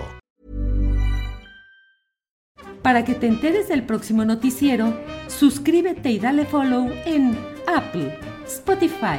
Para 2.82 3.04
que 3.04 3.14
te 3.14 3.26
enteres 3.26 3.68
del 3.68 3.84
próximo 3.84 4.24
noticiero, 4.24 4.96
suscríbete 5.26 6.10
y 6.10 6.20
dale 6.20 6.44
follow 6.44 6.88
en 7.04 7.36
Apple, 7.66 8.16
Spotify, 8.46 9.18